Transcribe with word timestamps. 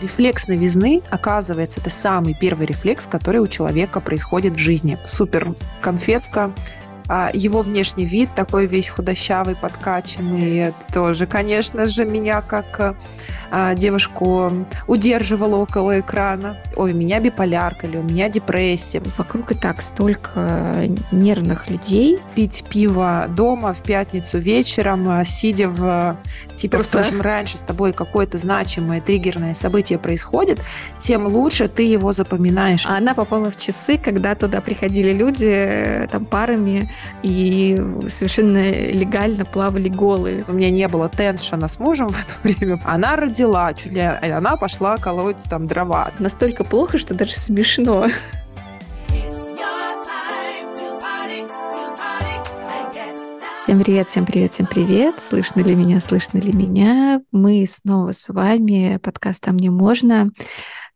Рефлекс 0.00 0.48
новизны, 0.48 1.02
оказывается, 1.10 1.80
это 1.80 1.90
самый 1.90 2.34
первый 2.34 2.66
рефлекс, 2.66 3.06
который 3.06 3.40
у 3.40 3.46
человека 3.46 4.00
происходит 4.00 4.54
в 4.54 4.58
жизни. 4.58 4.96
Супер 5.06 5.54
конфетка, 5.80 6.52
а 7.08 7.30
его 7.34 7.62
внешний 7.62 8.04
вид 8.04 8.30
такой 8.34 8.66
весь 8.66 8.88
худощавый, 8.88 9.56
подкачанный, 9.56 10.72
тоже, 10.94 11.26
конечно 11.26 11.86
же, 11.86 12.04
меня 12.04 12.40
как 12.40 12.96
а, 13.50 13.74
девушку 13.74 14.50
удерживала 14.86 15.56
около 15.56 16.00
экрана. 16.00 16.56
Ой, 16.76 16.92
у 16.92 16.96
меня 16.96 17.20
биполярка 17.20 17.86
или 17.86 17.96
у 17.96 18.02
меня 18.02 18.28
депрессия. 18.28 19.02
Вокруг 19.16 19.52
и 19.52 19.54
так 19.54 19.82
столько 19.82 20.86
нервных 21.10 21.68
людей. 21.68 22.18
Пить 22.34 22.64
пиво 22.68 23.26
дома 23.28 23.72
в 23.72 23.82
пятницу 23.82 24.38
вечером, 24.38 25.08
а, 25.08 25.24
сидя 25.24 25.68
в 25.68 26.16
типа 26.56 26.78
Просто... 26.78 27.02
в 27.02 27.20
раньше 27.20 27.58
с 27.58 27.62
тобой 27.62 27.92
какое-то 27.92 28.38
значимое 28.38 29.00
триггерное 29.00 29.54
событие 29.54 29.98
происходит, 29.98 30.60
тем 31.00 31.26
лучше 31.26 31.68
ты 31.68 31.82
его 31.82 32.12
запоминаешь. 32.12 32.86
А 32.86 32.96
она 32.98 33.14
попала 33.14 33.50
в 33.50 33.58
часы, 33.58 33.98
когда 33.98 34.34
туда 34.34 34.60
приходили 34.60 35.12
люди 35.12 35.46
э, 35.46 36.06
там 36.10 36.24
парами 36.24 36.90
и 37.22 37.80
совершенно 38.08 38.70
легально 38.70 39.44
плавали 39.44 39.88
голые. 39.88 40.44
У 40.48 40.52
меня 40.52 40.70
не 40.70 40.86
было 40.88 41.08
теншена 41.08 41.68
с 41.68 41.78
мужем 41.78 42.08
в 42.08 42.12
это 42.12 42.34
время. 42.42 42.80
Она 42.84 43.16
родила 43.16 43.39
родила, 43.40 43.72
чуть 43.72 43.92
ли 43.92 44.00
она 44.00 44.56
пошла 44.56 44.98
колоть 44.98 45.42
там 45.48 45.66
дрова. 45.66 46.10
Настолько 46.18 46.62
плохо, 46.62 46.98
что 46.98 47.14
даже 47.14 47.32
смешно. 47.32 48.06
Всем 53.62 53.82
привет, 53.82 54.08
всем 54.08 54.26
привет, 54.26 54.52
всем 54.52 54.66
привет. 54.66 55.14
Слышно 55.26 55.60
ли 55.60 55.74
меня, 55.74 56.00
слышно 56.00 56.38
ли 56.38 56.52
меня? 56.52 57.22
Мы 57.32 57.64
снова 57.66 58.12
с 58.12 58.28
вами. 58.28 58.98
Подкаст 59.02 59.42
«Там 59.42 59.56
не 59.56 59.70
можно». 59.70 60.28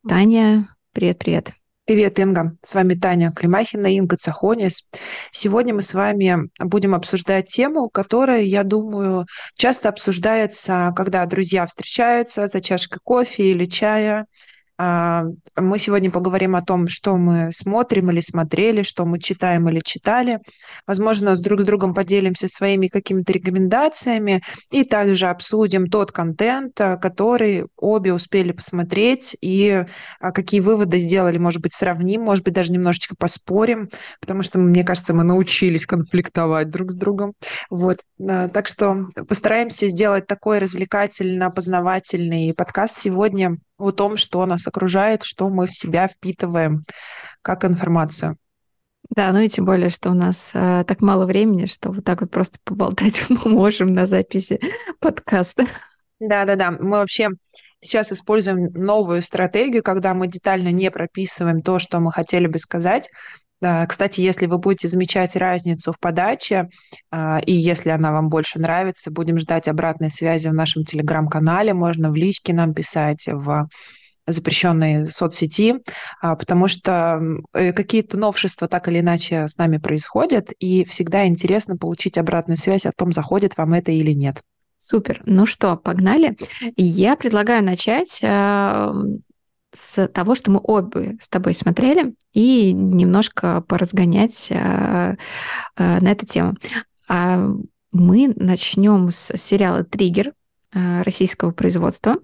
Таня, 0.06 0.68
привет-привет. 0.92 1.54
Привет, 1.86 2.18
Инга. 2.18 2.56
С 2.62 2.74
вами 2.74 2.94
Таня 2.94 3.30
Климахина, 3.30 3.94
Инга 3.94 4.16
Цахонис. 4.16 4.88
Сегодня 5.32 5.74
мы 5.74 5.82
с 5.82 5.92
вами 5.92 6.48
будем 6.58 6.94
обсуждать 6.94 7.48
тему, 7.48 7.90
которая, 7.90 8.40
я 8.40 8.62
думаю, 8.62 9.26
часто 9.54 9.90
обсуждается, 9.90 10.94
когда 10.96 11.26
друзья 11.26 11.66
встречаются 11.66 12.46
за 12.46 12.62
чашкой 12.62 13.00
кофе 13.04 13.50
или 13.50 13.66
чая– 13.66 14.24
мы 14.76 15.78
сегодня 15.78 16.10
поговорим 16.10 16.56
о 16.56 16.62
том, 16.62 16.88
что 16.88 17.16
мы 17.16 17.50
смотрим 17.52 18.10
или 18.10 18.20
смотрели, 18.20 18.82
что 18.82 19.04
мы 19.04 19.20
читаем 19.20 19.68
или 19.68 19.80
читали. 19.80 20.40
Возможно, 20.86 21.36
с 21.36 21.40
друг 21.40 21.60
с 21.60 21.64
другом 21.64 21.94
поделимся 21.94 22.48
своими 22.48 22.88
какими-то 22.88 23.32
рекомендациями 23.32 24.42
и 24.70 24.84
также 24.84 25.26
обсудим 25.26 25.86
тот 25.86 26.10
контент, 26.10 26.80
а, 26.80 26.96
который 26.96 27.66
обе 27.76 28.12
успели 28.12 28.52
посмотреть 28.52 29.36
и 29.40 29.84
а, 30.20 30.32
какие 30.32 30.60
выводы 30.60 30.98
сделали. 30.98 31.38
Может 31.38 31.62
быть, 31.62 31.74
сравним, 31.74 32.22
может 32.22 32.44
быть, 32.44 32.54
даже 32.54 32.72
немножечко 32.72 33.14
поспорим, 33.16 33.88
потому 34.20 34.42
что, 34.42 34.58
мне 34.58 34.82
кажется, 34.82 35.14
мы 35.14 35.22
научились 35.22 35.86
конфликтовать 35.86 36.70
друг 36.70 36.90
с 36.90 36.96
другом. 36.96 37.34
Вот. 37.70 38.00
Так 38.18 38.66
что 38.66 39.06
постараемся 39.28 39.88
сделать 39.88 40.26
такой 40.26 40.58
развлекательно-познавательный 40.58 42.54
подкаст 42.54 43.00
сегодня 43.00 43.58
о 43.78 43.90
том, 43.90 44.16
что 44.16 44.44
нас 44.46 44.66
окружает, 44.66 45.22
что 45.22 45.48
мы 45.48 45.66
в 45.66 45.74
себя 45.74 46.06
впитываем 46.06 46.82
как 47.42 47.64
информацию. 47.64 48.36
Да, 49.10 49.32
ну 49.32 49.40
и 49.40 49.48
тем 49.48 49.64
более, 49.64 49.90
что 49.90 50.10
у 50.10 50.14
нас 50.14 50.50
э, 50.54 50.84
так 50.86 51.00
мало 51.00 51.26
времени, 51.26 51.66
что 51.66 51.90
вот 51.90 52.04
так 52.04 52.20
вот 52.22 52.30
просто 52.30 52.58
поболтать 52.64 53.24
мы 53.28 53.50
можем 53.50 53.88
на 53.88 54.06
записи 54.06 54.60
подкаста. 54.98 55.66
Да-да-да, 56.20 56.70
мы 56.70 56.98
вообще 56.98 57.28
сейчас 57.80 58.12
используем 58.12 58.64
новую 58.72 59.22
стратегию, 59.22 59.82
когда 59.82 60.14
мы 60.14 60.26
детально 60.26 60.72
не 60.72 60.90
прописываем 60.90 61.60
то, 61.60 61.78
что 61.78 62.00
мы 62.00 62.12
хотели 62.12 62.46
бы 62.46 62.58
сказать, 62.58 63.10
кстати, 63.60 64.20
если 64.20 64.46
вы 64.46 64.58
будете 64.58 64.88
замечать 64.88 65.36
разницу 65.36 65.92
в 65.92 65.98
подаче, 65.98 66.68
а, 67.10 67.40
и 67.44 67.52
если 67.52 67.90
она 67.90 68.12
вам 68.12 68.28
больше 68.28 68.58
нравится, 68.58 69.10
будем 69.10 69.38
ждать 69.38 69.68
обратной 69.68 70.10
связи 70.10 70.48
в 70.48 70.54
нашем 70.54 70.84
телеграм-канале, 70.84 71.72
можно 71.72 72.10
в 72.10 72.14
личке 72.16 72.52
нам 72.52 72.74
писать, 72.74 73.26
в 73.26 73.68
запрещенной 74.26 75.06
соцсети, 75.06 75.74
а, 76.20 76.34
потому 76.36 76.68
что 76.68 77.20
э, 77.52 77.72
какие-то 77.72 78.16
новшества 78.16 78.68
так 78.68 78.88
или 78.88 79.00
иначе 79.00 79.48
с 79.48 79.58
нами 79.58 79.78
происходят, 79.78 80.50
и 80.58 80.84
всегда 80.84 81.26
интересно 81.26 81.76
получить 81.76 82.16
обратную 82.18 82.56
связь 82.56 82.86
о 82.86 82.92
том, 82.92 83.12
заходит 83.12 83.56
вам 83.56 83.74
это 83.74 83.92
или 83.92 84.12
нет. 84.12 84.40
Супер. 84.76 85.22
Ну 85.24 85.46
что, 85.46 85.76
погнали. 85.76 86.36
Я 86.76 87.16
предлагаю 87.16 87.62
начать 87.64 88.20
с 89.74 90.08
того, 90.08 90.34
что 90.34 90.50
мы 90.50 90.60
обе 90.62 91.18
с 91.20 91.28
тобой 91.28 91.54
смотрели, 91.54 92.14
и 92.32 92.72
немножко 92.72 93.60
поразгонять 93.60 94.46
э, 94.50 95.16
э, 95.76 96.00
на 96.00 96.10
эту 96.10 96.26
тему. 96.26 96.54
А 97.08 97.46
мы 97.92 98.32
начнем 98.36 99.10
с 99.10 99.36
сериала 99.36 99.84
«Триггер», 99.84 100.32
э, 100.72 101.02
российского 101.02 101.50
производства. 101.52 102.16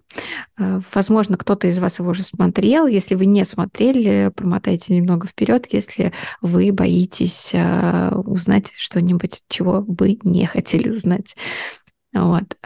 Возможно, 0.56 1.36
кто-то 1.36 1.66
из 1.66 1.78
вас 1.78 1.98
его 1.98 2.10
уже 2.10 2.22
смотрел. 2.22 2.86
Если 2.86 3.14
вы 3.14 3.26
не 3.26 3.44
смотрели, 3.44 4.32
промотайте 4.34 4.96
немного 4.96 5.26
вперед, 5.26 5.66
если 5.70 6.12
вы 6.40 6.72
боитесь 6.72 7.52
узнать 7.52 8.72
что-нибудь, 8.74 9.42
чего 9.48 9.82
бы 9.82 10.18
не 10.22 10.46
хотели 10.46 10.90
знать. 10.90 11.36
Вот. 12.12 12.56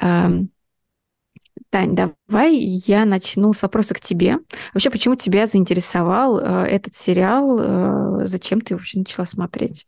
Тань, 1.70 1.94
давай 1.94 2.54
я 2.54 3.04
начну 3.04 3.52
с 3.52 3.62
вопроса 3.62 3.94
к 3.94 4.00
тебе. 4.00 4.38
Вообще, 4.72 4.90
почему 4.90 5.14
тебя 5.14 5.46
заинтересовал 5.46 6.38
э, 6.38 6.66
этот 6.66 6.94
сериал? 6.94 7.58
Э, 7.60 8.26
зачем 8.26 8.60
ты 8.60 8.74
вообще 8.74 8.98
начала 9.00 9.24
смотреть? 9.24 9.86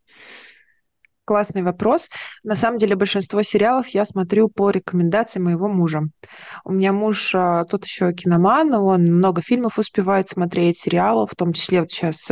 Классный 1.25 1.61
вопрос. 1.61 2.09
На 2.43 2.55
самом 2.55 2.77
деле 2.77 2.95
большинство 2.95 3.41
сериалов 3.41 3.89
я 3.89 4.05
смотрю 4.05 4.47
по 4.47 4.69
рекомендации 4.69 5.41
моего 5.41 5.67
мужа. 5.67 6.03
У 6.63 6.71
меня 6.71 6.93
муж 6.93 7.35
э, 7.35 7.63
тот 7.69 7.85
еще 7.85 8.13
киноман, 8.13 8.73
он 8.73 9.03
много 9.03 9.41
фильмов 9.41 9.77
успевает 9.77 10.29
смотреть, 10.29 10.77
сериалов, 10.77 11.31
в 11.31 11.35
том 11.35 11.51
числе 11.53 11.81
вот 11.81 11.91
сейчас 11.91 12.31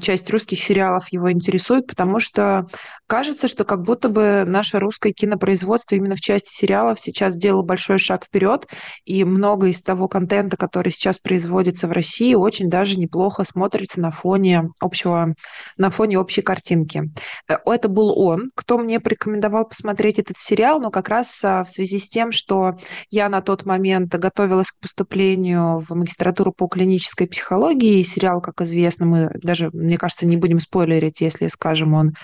часть 0.00 0.30
русских 0.30 0.62
сериалов 0.62 1.08
его 1.10 1.32
интересует, 1.32 1.86
потому 1.86 2.18
что 2.20 2.66
кажется, 3.06 3.48
что 3.48 3.64
как 3.64 3.82
будто 3.82 4.08
бы 4.08 4.44
наше 4.46 4.78
русское 4.78 5.12
кинопроизводство 5.12 5.96
именно 5.96 6.16
в 6.16 6.20
части 6.20 6.52
сериалов 6.52 7.00
сейчас 7.00 7.34
сделало 7.34 7.62
большой 7.62 7.98
шаг 7.98 8.24
вперед, 8.24 8.66
и 9.04 9.24
много 9.24 9.68
из 9.68 9.80
того 9.80 10.08
контента, 10.08 10.56
который 10.56 10.90
сейчас 10.90 11.18
производится 11.18 11.88
в 11.88 11.92
России, 11.92 12.34
очень 12.34 12.68
даже 12.68 12.96
неплохо 12.96 13.44
смотрится 13.44 14.00
на 14.00 14.10
фоне 14.10 14.70
общего, 14.80 15.34
на 15.76 15.90
фоне 15.90 16.18
общей 16.18 16.42
картинки. 16.42 17.10
Э, 17.48 17.56
это 17.64 17.88
был 17.88 18.18
он, 18.18 18.50
кто 18.54 18.78
мне 18.78 19.00
порекомендовал 19.00 19.66
посмотреть 19.66 20.18
этот 20.18 20.38
сериал, 20.38 20.80
но 20.80 20.90
как 20.90 21.08
раз 21.08 21.44
а, 21.44 21.64
в 21.64 21.70
связи 21.70 21.98
с 21.98 22.08
тем, 22.08 22.32
что 22.32 22.76
я 23.10 23.28
на 23.28 23.40
тот 23.40 23.64
момент 23.64 24.14
готовилась 24.14 24.70
к 24.70 24.80
поступлению 24.80 25.78
в 25.78 25.94
магистратуру 25.94 26.52
по 26.52 26.66
клинической 26.66 27.26
психологии, 27.26 28.00
и 28.00 28.04
сериал, 28.04 28.40
как 28.40 28.60
известно, 28.62 29.06
мы 29.06 29.30
даже, 29.42 29.53
мне 29.72 29.98
кажется, 29.98 30.26
не 30.26 30.36
будем 30.36 30.60
спойлерить, 30.60 31.20
если 31.20 31.46
скажем, 31.48 31.94
он 31.94 32.14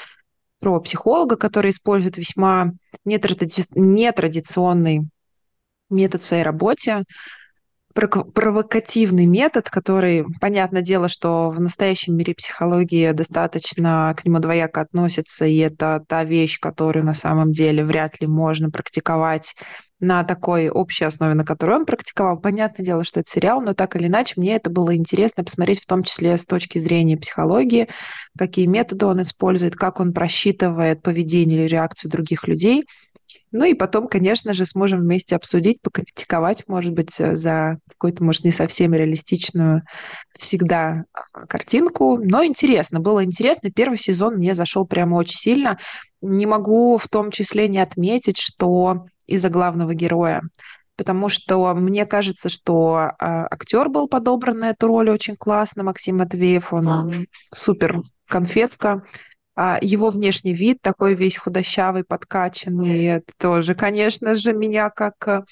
про 0.61 0.79
психолога, 0.81 1.37
который 1.37 1.71
использует 1.71 2.17
весьма 2.17 2.73
нетради... 3.05 3.65
нетрадиционный 3.75 5.09
метод 5.89 6.21
в 6.21 6.27
своей 6.27 6.43
работе, 6.43 7.05
провокативный 7.93 9.27
метод, 9.27 9.69
который, 9.69 10.25
понятное 10.41 10.83
дело, 10.83 11.09
что 11.09 11.51
в 11.51 11.61
настоящем 11.61 12.17
мире 12.17 12.35
психологии 12.35 13.11
достаточно 13.13 14.15
к 14.17 14.25
нему 14.25 14.39
двояко 14.39 14.81
относится, 14.81 15.45
и 15.45 15.57
это 15.57 16.05
та 16.07 16.25
вещь, 16.25 16.61
которую 16.61 17.05
на 17.05 17.15
самом 17.15 17.53
деле 17.53 17.85
вряд 17.85 18.21
ли 18.21 18.29
можно 18.29 18.71
практиковать 18.71 19.57
на 20.01 20.25
такой 20.25 20.71
общей 20.71 21.05
основе, 21.05 21.35
на 21.35 21.45
которой 21.45 21.77
он 21.77 21.87
практиковал. 21.87 22.39
Понятное 22.39 22.85
дело, 22.85 23.05
что 23.05 23.21
это 23.21 23.31
сериал, 23.31 23.61
но 23.61 23.75
так 23.75 23.97
или 23.97 24.07
иначе 24.07 24.35
мне 24.37 24.57
это 24.57 24.71
было 24.71 24.97
интересно 24.97 25.45
посмотреть 25.45 25.83
в 25.83 25.87
том 25.87 26.03
числе 26.03 26.37
с 26.37 26.45
точки 26.45 26.79
зрения 26.79 27.17
психологии, 27.17 27.89
какие 28.37 28.67
методы 28.67 29.07
он 29.07 29.23
использует, 29.23 29.77
как 29.77 30.01
он 30.01 30.13
просчитывает 30.13 31.03
поведение 31.03 31.61
или 31.61 31.69
реакцию 31.69 32.11
других 32.11 32.49
людей– 32.49 32.85
ну 33.53 33.65
и 33.65 33.75
потом, 33.75 34.09
конечно 34.09 34.55
же, 34.55 34.65
сможем 34.65 35.01
вместе 35.01 35.37
обсудить, 35.37 35.81
покритиковать, 35.83 36.67
может 36.69 36.93
быть, 36.93 37.19
э, 37.21 37.37
за 37.37 37.79
какую-то, 37.89 38.25
может, 38.25 38.45
не 38.45 38.51
совсем 38.51 38.95
реалистичную 38.95 39.83
всегда 40.39 41.05
а, 41.13 41.47
картинку. 41.47 42.19
Но 42.19 42.45
интересно, 42.45 43.01
было 43.01 43.25
интересно. 43.25 43.71
Первый 43.71 43.99
сезон 43.99 44.37
мне 44.37 44.55
зашел 44.55 44.87
прямо 44.87 45.17
очень 45.17 45.39
сильно. 45.39 45.79
Не 46.21 46.47
могу 46.47 46.97
в 46.97 47.09
том 47.09 47.31
числе 47.31 47.69
не 47.69 47.79
отметить, 47.79 48.39
что 48.39 49.05
из-за 49.27 49.49
главного 49.49 49.95
героя 49.95 50.43
потому 50.97 51.31
что 51.31 51.73
мне 51.73 52.05
кажется, 52.05 52.51
что 52.51 52.99
э, 52.99 53.15
актер 53.19 53.89
был 53.89 54.07
подобран 54.07 54.59
на 54.59 54.69
эту 54.69 54.87
роль 54.87 55.09
очень 55.09 55.35
классно, 55.35 55.83
Максим 55.83 56.19
Матвеев, 56.19 56.75
он 56.75 57.25
супер 57.55 58.03
конфетка, 58.29 58.91
А, 58.93 59.03
его 59.83 60.11
внешний 60.11 60.55
вид 60.55 60.79
такой 60.81 61.15
весь 61.15 61.37
худощавый, 61.37 62.05
подкачанный, 62.05 63.23
тоже, 63.39 63.75
конечно 63.75 64.35
же, 64.35 64.53
меня 64.53 64.91
как 64.91 65.45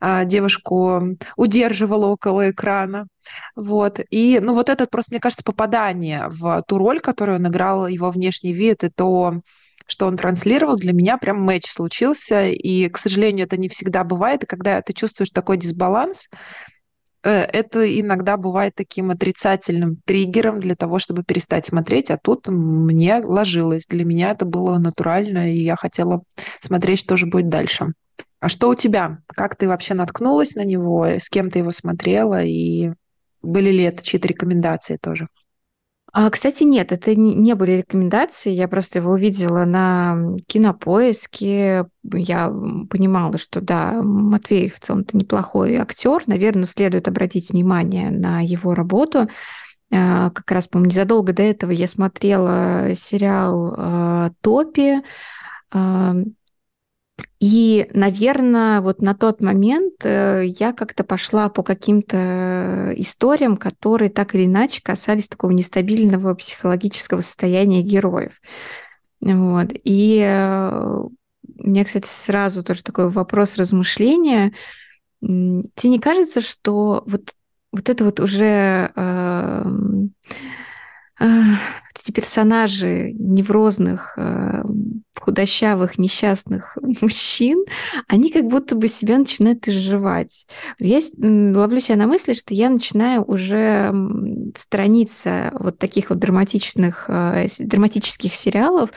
а, 0.00 0.24
девушку 0.24 1.16
удерживало 1.36 2.06
около 2.06 2.50
экрана. 2.50 3.06
Вот. 3.54 4.00
И, 4.10 4.40
ну, 4.42 4.54
вот 4.54 4.68
это 4.68 4.86
просто, 4.86 5.12
мне 5.12 5.20
кажется, 5.20 5.44
попадание 5.44 6.26
в 6.28 6.62
ту 6.66 6.78
роль, 6.78 7.00
которую 7.00 7.38
он 7.38 7.46
играл, 7.46 7.86
его 7.86 8.10
внешний 8.10 8.52
вид, 8.52 8.84
и 8.84 8.90
то, 8.90 9.40
что 9.86 10.06
он 10.06 10.16
транслировал, 10.16 10.76
для 10.76 10.92
меня 10.92 11.18
прям 11.18 11.40
матч 11.40 11.66
случился. 11.66 12.46
И, 12.46 12.88
к 12.88 12.98
сожалению, 12.98 13.46
это 13.46 13.56
не 13.56 13.68
всегда 13.68 14.04
бывает. 14.04 14.44
И 14.44 14.46
когда 14.46 14.80
ты 14.82 14.92
чувствуешь 14.92 15.30
такой 15.30 15.56
дисбаланс, 15.56 16.28
это 17.22 18.00
иногда 18.00 18.36
бывает 18.36 18.74
таким 18.74 19.10
отрицательным 19.10 19.96
триггером 20.04 20.58
для 20.58 20.74
того, 20.74 20.98
чтобы 20.98 21.22
перестать 21.22 21.66
смотреть, 21.66 22.10
а 22.10 22.18
тут 22.18 22.48
мне 22.48 23.18
ложилось. 23.18 23.86
Для 23.86 24.04
меня 24.04 24.30
это 24.30 24.44
было 24.44 24.78
натурально, 24.78 25.52
и 25.52 25.58
я 25.58 25.76
хотела 25.76 26.22
смотреть, 26.60 27.00
что 27.00 27.16
же 27.16 27.26
будет 27.26 27.48
дальше. 27.48 27.92
А 28.40 28.48
что 28.48 28.68
у 28.68 28.74
тебя? 28.74 29.18
Как 29.28 29.56
ты 29.56 29.68
вообще 29.68 29.94
наткнулась 29.94 30.56
на 30.56 30.64
него? 30.64 31.06
С 31.06 31.28
кем 31.28 31.48
ты 31.48 31.60
его 31.60 31.70
смотрела? 31.70 32.42
И 32.42 32.90
были 33.40 33.70
ли 33.70 33.84
это 33.84 34.02
чьи-то 34.02 34.26
рекомендации 34.26 34.98
тоже? 35.00 35.28
А, 36.14 36.28
кстати, 36.28 36.64
нет, 36.64 36.92
это 36.92 37.14
не 37.16 37.54
были 37.54 37.72
рекомендации. 37.72 38.50
Я 38.50 38.68
просто 38.68 38.98
его 38.98 39.12
увидела 39.12 39.64
на 39.64 40.36
кинопоиске. 40.46 41.86
Я 42.02 42.52
понимала, 42.90 43.38
что 43.38 43.62
да, 43.62 44.02
Матвей 44.02 44.68
в 44.68 44.78
целом-то 44.78 45.16
неплохой 45.16 45.76
актер. 45.76 46.22
Наверное, 46.26 46.66
следует 46.66 47.08
обратить 47.08 47.48
внимание 47.50 48.10
на 48.10 48.44
его 48.44 48.74
работу. 48.74 49.28
А, 49.90 50.28
как 50.30 50.50
раз, 50.50 50.68
помню, 50.68 50.88
незадолго 50.88 51.32
до 51.32 51.42
этого 51.42 51.70
я 51.70 51.88
смотрела 51.88 52.94
сериал 52.94 53.74
а, 53.76 54.30
«Топи», 54.42 55.02
и, 57.40 57.88
наверное, 57.92 58.80
вот 58.80 59.02
на 59.02 59.14
тот 59.14 59.40
момент 59.40 60.04
э, 60.04 60.44
я 60.46 60.72
как-то 60.72 61.04
пошла 61.04 61.48
по 61.48 61.62
каким-то 61.62 62.92
историям, 62.96 63.56
которые 63.56 64.10
так 64.10 64.34
или 64.34 64.46
иначе 64.46 64.80
касались 64.82 65.28
такого 65.28 65.50
нестабильного 65.50 66.34
психологического 66.34 67.20
состояния 67.20 67.82
героев. 67.82 68.40
Вот. 69.20 69.68
И 69.84 70.20
э, 70.24 71.00
у 71.58 71.66
меня, 71.66 71.84
кстати, 71.84 72.06
сразу 72.08 72.62
тоже 72.62 72.82
такой 72.82 73.10
вопрос 73.10 73.56
размышления. 73.56 74.52
Тебе 75.20 75.90
не 75.90 75.98
кажется, 75.98 76.40
что 76.40 77.02
вот, 77.06 77.32
вот 77.72 77.90
это 77.90 78.04
вот 78.04 78.20
уже 78.20 78.92
э, 78.94 79.64
эти 82.00 82.10
персонажи 82.12 83.12
неврозных, 83.18 84.14
э, 84.16 84.62
худощавых, 85.18 85.98
несчастных 85.98 86.76
мужчин, 87.00 87.64
они 88.08 88.30
как 88.30 88.44
будто 88.44 88.74
бы 88.74 88.88
себя 88.88 89.18
начинают 89.18 89.66
изживать. 89.68 90.46
Я 90.78 91.00
ловлю 91.18 91.80
себя 91.80 91.96
на 91.96 92.06
мысли, 92.06 92.32
что 92.32 92.54
я 92.54 92.70
начинаю 92.70 93.22
уже 93.22 93.92
страница 94.56 95.50
вот 95.54 95.78
таких 95.78 96.10
вот 96.10 96.18
драматичных, 96.18 97.06
э, 97.08 97.46
драматических 97.58 98.34
сериалов 98.34 98.90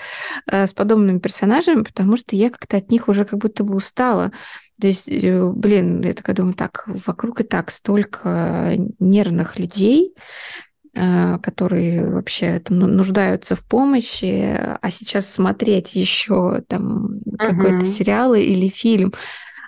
э, 0.52 0.68
с 0.68 0.74
подобными 0.74 1.20
персонажами, 1.20 1.84
потому 1.84 2.18
что 2.18 2.36
я 2.36 2.50
как-то 2.50 2.78
от 2.78 2.92
них 2.92 3.08
уже 3.08 3.26
как 3.26 3.40
будто 3.40 3.64
бы 3.64 3.76
устала. 3.76 4.32
То 4.80 4.88
есть, 4.88 5.08
блин, 5.10 6.02
я 6.02 6.14
такая 6.14 6.36
думаю, 6.36 6.54
так, 6.54 6.84
вокруг 6.86 7.40
и 7.40 7.44
так 7.44 7.72
столько 7.72 8.76
нервных 9.00 9.58
людей, 9.58 10.14
которые 10.96 12.10
вообще 12.10 12.60
там, 12.60 12.80
ну, 12.80 12.88
нуждаются 12.88 13.56
в 13.56 13.64
помощи, 13.64 14.58
а 14.82 14.92
сейчас 14.92 15.30
смотреть 15.30 15.94
еще 15.94 16.64
там 16.68 17.18
uh-huh. 17.18 17.38
какой-то 17.38 17.86
сериал 17.86 18.34
или 18.34 18.70
фильм, 18.70 19.14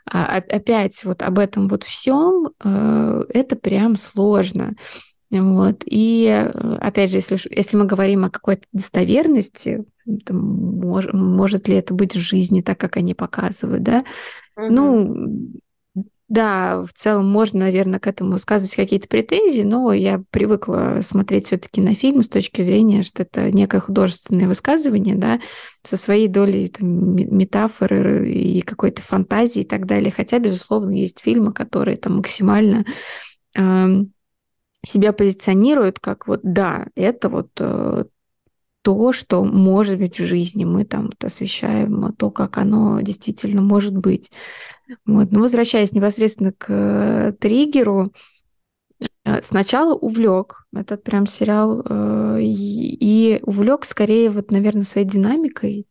а, 0.09 0.37
опять 0.37 1.03
вот 1.03 1.21
об 1.21 1.39
этом 1.39 1.67
вот 1.67 1.83
всем, 1.83 2.49
э, 2.63 3.23
это 3.33 3.55
прям 3.55 3.97
сложно. 3.97 4.75
Вот. 5.29 5.83
И 5.85 6.27
э, 6.27 6.77
опять 6.79 7.11
же, 7.11 7.17
если, 7.17 7.37
если 7.53 7.75
мы 7.75 7.85
говорим 7.85 8.23
о 8.23 8.29
какой-то 8.29 8.63
достоверности, 8.71 9.83
там, 10.25 10.37
мож, 10.37 11.07
может 11.11 11.67
ли 11.67 11.75
это 11.75 11.93
быть 11.93 12.15
в 12.15 12.19
жизни 12.19 12.61
так, 12.61 12.79
как 12.79 12.95
они 12.95 13.13
показывают, 13.13 13.83
да? 13.83 14.03
Угу. 14.55 14.67
Ну, 14.69 15.51
да, 16.29 16.81
в 16.81 16.91
целом 16.93 17.29
можно, 17.29 17.59
наверное, 17.61 17.99
к 17.99 18.07
этому 18.07 18.37
сказывать 18.37 18.75
какие-то 18.75 19.07
претензии, 19.07 19.61
но 19.61 19.93
я 19.93 20.21
привыкла 20.29 20.99
смотреть 21.01 21.47
все-таки 21.47 21.79
на 21.79 21.95
фильм 21.95 22.21
с 22.21 22.27
точки 22.27 22.61
зрения, 22.61 23.03
что 23.03 23.23
это 23.23 23.49
некое 23.51 23.79
художественное 23.79 24.47
высказывание, 24.47 25.15
да, 25.15 25.39
со 25.83 25.95
своей 25.95 26.27
долей 26.27 26.67
там, 26.67 27.15
метафоры 27.15 28.29
и 28.29 28.61
какой-то 28.61 29.01
фантазии 29.01 29.61
и 29.61 29.65
так 29.65 29.85
далее. 29.85 30.11
Хотя, 30.11 30.39
безусловно, 30.39 30.91
есть 30.91 31.21
фильмы, 31.21 31.53
которые 31.53 31.95
там 31.95 32.17
максимально 32.17 32.85
э, 33.57 33.87
себя 34.85 35.13
позиционируют 35.13 35.99
как 35.99 36.27
вот, 36.27 36.41
да, 36.43 36.87
это 36.95 37.29
вот 37.29 37.51
э, 37.59 38.03
то, 38.87 39.11
что 39.11 39.43
может 39.43 39.97
быть 39.97 40.17
в 40.17 40.25
жизни. 40.25 40.63
Мы 40.63 40.85
там 40.85 41.07
вот 41.07 41.21
освещаем 41.21 42.13
то, 42.13 42.31
как 42.31 42.57
оно 42.57 43.01
действительно 43.01 43.61
может 43.61 43.93
быть. 43.93 44.31
Вот. 45.05 45.29
Но 45.29 45.41
возвращаясь 45.41 45.91
непосредственно 45.91 46.53
к 46.53 47.35
триггеру, 47.37 48.13
э, 49.25 49.41
сначала 49.41 49.93
увлек 49.93 50.65
этот 50.73 51.03
прям 51.03 51.27
сериал 51.27 51.83
э, 51.83 52.39
и 52.41 53.41
увлек 53.41 53.83
скорее 53.83 54.29
вот, 54.29 54.51
наверное, 54.51 54.83
своей 54.83 55.05
динамикой, 55.05 55.85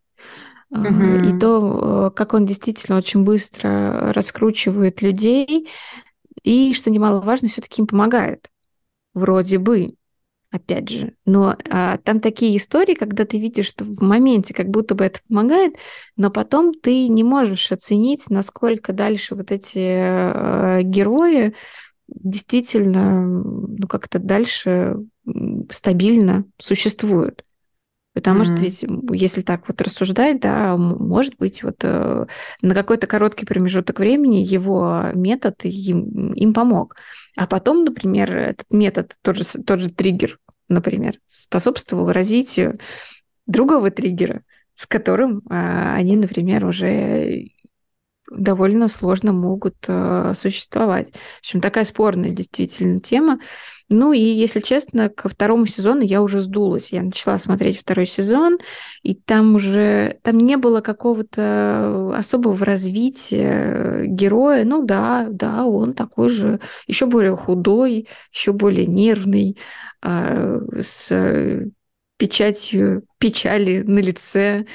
Uh-huh. 0.73 1.25
И 1.25 1.39
то, 1.39 2.13
как 2.17 2.35
он 2.35 2.45
действительно 2.45 2.99
очень 2.99 3.23
быстро 3.23 4.13
раскручивает 4.13 5.01
людей, 5.01 5.69
и, 6.43 6.75
что 6.75 6.91
немаловажно, 6.91 7.49
все-таки 7.49 7.81
им 7.81 7.87
помогает. 7.87 8.51
Вроде 9.15 9.59
бы 9.59 9.95
опять 10.57 10.89
же. 10.89 11.15
Но 11.25 11.57
а, 11.71 11.99
там 11.99 12.21
такие 12.21 12.57
истории, 12.57 12.95
когда 12.95 13.25
ты 13.25 13.39
видишь, 13.39 13.67
что 13.67 13.85
в 13.85 14.03
моменте 14.03 14.55
как 14.55 14.69
будто 14.69 14.95
бы 14.95 15.05
это 15.05 15.21
помогает, 15.29 15.77
но 16.17 16.31
потом 16.31 16.75
ты 16.75 17.09
не 17.09 17.23
можешь 17.23 17.71
оценить, 17.73 18.29
насколько 18.31 18.93
дальше 18.93 19.35
вот 19.35 19.53
эти 19.53 19.79
а, 19.79 20.83
герои 20.83 21.55
действительно 22.09 23.27
ну, 23.27 23.89
как-то 23.89 24.19
дальше 24.19 24.97
стабильно 25.71 26.45
существуют. 26.59 27.45
Потому 28.17 28.41
mm-hmm. 28.41 28.45
что 28.45 28.55
ведь, 28.55 28.85
если 29.21 29.43
так 29.43 29.69
вот 29.69 29.83
рассуждать, 29.83 30.41
да, 30.41 30.75
может 30.79 31.37
быть, 31.37 31.63
вот 31.63 31.77
э, 31.83 32.25
на 32.63 32.75
какой-то 32.75 33.07
короткий 33.07 33.45
промежуток 33.45 33.99
времени 33.99 34.37
его 34.37 35.11
метод 35.13 35.63
им, 35.65 36.33
им 36.33 36.55
помог. 36.55 36.97
А 37.37 37.47
потом, 37.47 37.85
например, 37.85 38.35
этот 38.35 38.67
метод, 38.71 39.13
тот 39.21 39.37
же, 39.37 39.45
тот 39.45 39.81
же 39.81 39.91
триггер, 39.91 40.39
например, 40.69 41.15
способствовал 41.27 42.13
развитию 42.13 42.79
другого 43.47 43.91
триггера, 43.91 44.43
с 44.75 44.87
которым 44.87 45.39
э, 45.39 45.95
они, 45.95 46.17
например, 46.17 46.67
уже 46.67 47.51
довольно 48.31 48.89
сложно 48.89 49.33
могут 49.33 49.77
э, 49.89 50.33
существовать. 50.37 51.13
В 51.13 51.39
общем, 51.41 51.61
такая 51.61 51.85
спорная 51.85 52.31
действительно 52.31 53.01
тема. 53.01 53.39
Ну 53.89 54.13
и, 54.13 54.19
если 54.19 54.61
честно, 54.61 55.09
ко 55.09 55.29
второму 55.29 55.67
сезону 55.67 56.01
я 56.01 56.21
уже 56.21 56.41
сдулась. 56.41 56.93
Я 56.93 57.03
начала 57.03 57.39
смотреть 57.39 57.79
второй 57.79 58.07
сезон, 58.07 58.59
и 59.03 59.15
там 59.15 59.55
уже 59.55 60.19
там 60.23 60.39
не 60.39 60.57
было 60.57 60.81
какого-то 60.81 62.13
особого 62.17 62.65
развития 62.65 64.07
героя. 64.07 64.65
Ну 64.65 64.85
да, 64.85 65.29
да, 65.31 65.65
он 65.65 65.95
такой 65.95 66.29
же, 66.29 66.61
еще 66.89 67.07
более 67.07 67.37
худой, 67.37 68.09
еще 68.33 68.53
более 68.53 68.87
нервный, 68.87 69.57
э, 70.03 70.61
с 70.83 71.71
печатью 72.19 73.05
печали 73.19 73.83
на 73.83 73.99
лице 73.99 74.67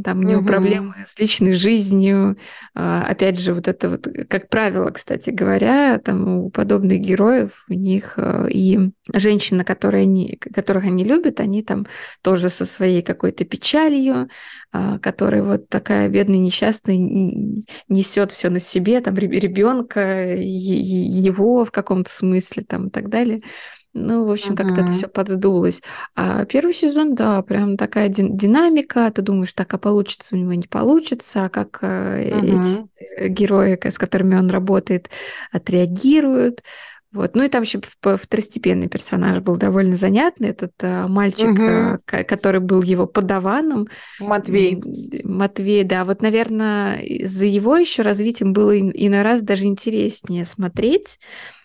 там 0.00 0.20
у 0.20 0.22
него 0.22 0.40
угу. 0.40 0.48
проблемы 0.48 0.94
с 1.06 1.18
личной 1.18 1.52
жизнью. 1.52 2.38
А, 2.74 3.02
опять 3.02 3.38
же, 3.38 3.52
вот 3.52 3.68
это 3.68 3.90
вот, 3.90 4.08
как 4.28 4.48
правило, 4.48 4.90
кстати 4.90 5.30
говоря, 5.30 5.98
там 5.98 6.26
у 6.28 6.50
подобных 6.50 7.00
героев 7.00 7.64
у 7.68 7.74
них 7.74 8.14
а, 8.16 8.46
и 8.48 8.90
женщины, 9.12 9.64
которые 9.64 10.04
они, 10.04 10.36
которых 10.36 10.84
они 10.84 11.04
любят, 11.04 11.40
они 11.40 11.62
там 11.62 11.86
тоже 12.22 12.48
со 12.48 12.64
своей 12.64 13.02
какой-то 13.02 13.44
печалью, 13.44 14.30
а, 14.72 14.98
которая 14.98 15.42
вот 15.42 15.68
такая 15.68 16.08
бедная, 16.08 16.38
несчастная, 16.38 16.96
несет 17.88 18.32
все 18.32 18.48
на 18.48 18.60
себе, 18.60 19.00
там 19.00 19.14
ребенка, 19.16 20.34
его 20.34 21.64
в 21.66 21.70
каком-то 21.70 22.10
смысле 22.10 22.64
там 22.66 22.88
и 22.88 22.90
так 22.90 23.10
далее. 23.10 23.42
Ну, 23.94 24.24
в 24.24 24.30
общем, 24.30 24.56
как-то 24.56 24.80
это 24.80 24.92
все 24.92 25.06
подсдулось. 25.06 25.82
А 26.14 26.44
первый 26.46 26.72
сезон, 26.72 27.14
да, 27.14 27.42
прям 27.42 27.76
такая 27.76 28.08
динамика. 28.08 29.10
Ты 29.10 29.20
думаешь, 29.22 29.52
так, 29.52 29.72
а 29.74 29.78
получится 29.78 30.34
у 30.34 30.38
него, 30.38 30.54
не 30.54 30.66
получится, 30.66 31.44
а 31.44 31.48
как 31.50 31.78
э, 31.82 32.30
эти 32.30 33.28
герои, 33.28 33.78
с 33.82 33.98
которыми 33.98 34.36
он 34.36 34.50
работает, 34.50 35.10
отреагируют. 35.50 36.62
Вот. 37.12 37.36
Ну 37.36 37.42
и 37.42 37.48
там 37.48 37.62
еще 37.62 37.80
второстепенный 38.00 38.88
персонаж 38.88 39.40
был 39.40 39.56
довольно 39.56 39.96
занятный, 39.96 40.48
этот 40.48 40.72
а, 40.80 41.06
мальчик, 41.08 41.50
угу. 41.50 41.62
а, 41.62 42.24
который 42.24 42.60
был 42.60 42.80
его 42.80 43.06
подаваном. 43.06 43.88
Матвей. 44.18 44.80
Матвей, 45.22 45.84
да. 45.84 46.06
Вот, 46.06 46.22
наверное, 46.22 47.02
за 47.24 47.44
его 47.44 47.76
еще 47.76 48.00
развитием 48.00 48.54
было 48.54 48.78
иной 48.78 49.22
раз 49.22 49.42
даже 49.42 49.66
интереснее 49.66 50.46
смотреть, 50.46 51.18